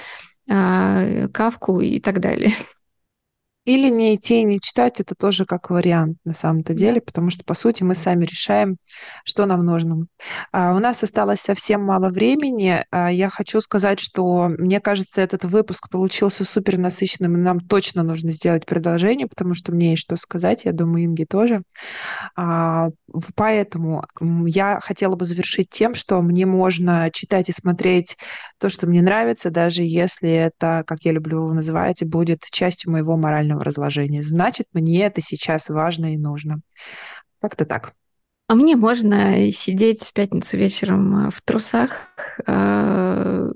а, 0.50 1.28
Кавку 1.30 1.82
и 1.82 2.00
так 2.00 2.20
далее. 2.20 2.54
Или 3.64 3.90
не 3.90 4.16
идти 4.16 4.42
и 4.42 4.44
не 4.44 4.60
читать, 4.60 5.00
это 5.00 5.14
тоже 5.14 5.46
как 5.46 5.70
вариант 5.70 6.18
на 6.26 6.34
самом-то 6.34 6.74
деле, 6.74 7.00
потому 7.00 7.30
что, 7.30 7.44
по 7.44 7.54
сути, 7.54 7.84
мы 7.84 7.94
сами 7.94 8.26
решаем, 8.26 8.78
что 9.24 9.46
нам 9.46 9.64
нужно. 9.64 10.08
А, 10.52 10.76
у 10.76 10.80
нас 10.80 11.04
осталось 11.04 11.42
совсем 11.42 11.84
мало 11.84 12.10
времени. 12.10 12.84
А, 12.90 13.12
я 13.12 13.30
хочу 13.30 13.62
сказать, 13.62 14.00
что 14.00 14.48
мне 14.48 14.80
кажется, 14.80 15.22
этот 15.22 15.46
выпуск 15.46 15.90
получился 15.92 16.44
супер 16.44 16.80
насыщенным, 16.80 17.36
и 17.36 17.40
нам 17.40 17.60
точно 17.60 18.02
нужно 18.02 18.32
сделать 18.32 18.66
продолжение, 18.66 19.28
потому 19.28 19.54
что 19.54 19.72
мне 19.72 19.92
есть 19.92 20.02
что 20.02 20.16
сказать, 20.16 20.66
я 20.66 20.74
думаю, 20.74 21.06
Инге 21.06 21.28
тоже. 21.28 21.62
А, 22.36 22.90
поэтому 23.36 24.06
я 24.48 24.80
хотела 24.80 25.16
бы 25.16 25.26
завершить 25.26 25.70
тем, 25.70 25.94
что 25.94 26.20
мне 26.24 26.48
можно 26.48 27.12
читать 27.14 27.50
и 27.50 27.52
смотреть 27.52 28.18
то, 28.60 28.70
что 28.70 28.88
мне 28.88 29.04
нравится, 29.04 29.52
даже 29.52 29.84
если 29.84 30.32
это, 30.32 30.84
как 30.88 31.00
я 31.04 31.12
люблю 31.12 31.44
его 31.44 31.54
называть, 31.54 32.04
будет 32.04 32.42
частью 32.52 32.92
моего 32.92 33.18
морального 33.18 33.51
разложения. 33.60 34.24
Значит, 34.24 34.68
мне 34.74 35.04
это 35.06 35.22
сейчас 35.22 35.70
важно 35.70 36.14
и 36.14 36.18
нужно. 36.18 36.62
Как-то 37.40 37.66
так. 37.66 37.94
А 38.48 38.56
мне 38.56 38.76
можно 38.76 39.50
сидеть 39.52 40.04
в 40.04 40.14
пятницу 40.14 40.58
вечером 40.58 41.32
в 41.32 41.42
трусах, 41.42 42.10
э, 42.46 43.50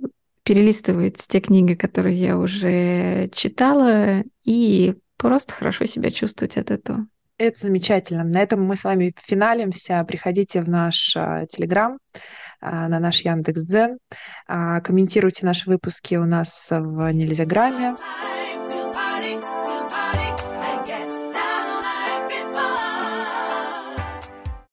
перелистывать 0.43 1.17
те 1.17 1.41
книги, 1.41 1.73
которые 1.73 2.17
я 2.17 2.37
уже 2.37 3.29
читала, 3.33 4.23
и 4.43 4.95
просто 5.17 5.53
хорошо 5.53 5.85
себя 5.85 6.11
чувствовать 6.11 6.57
от 6.57 6.71
этого. 6.71 7.07
Это 7.37 7.59
замечательно. 7.59 8.23
На 8.23 8.41
этом 8.41 8.63
мы 8.63 8.77
с 8.77 8.85
вами 8.85 9.13
финалимся. 9.17 10.05
Приходите 10.07 10.61
в 10.61 10.69
наш 10.69 11.17
а, 11.17 11.45
Телеграм, 11.47 11.97
на 12.61 12.99
наш 12.99 13.21
Яндекс.Дзен. 13.21 13.97
А, 14.47 14.79
комментируйте 14.79 15.45
наши 15.45 15.69
выпуски 15.69 16.15
у 16.15 16.25
нас 16.25 16.69
в 16.71 17.11
Нельзяграме. 17.11 17.95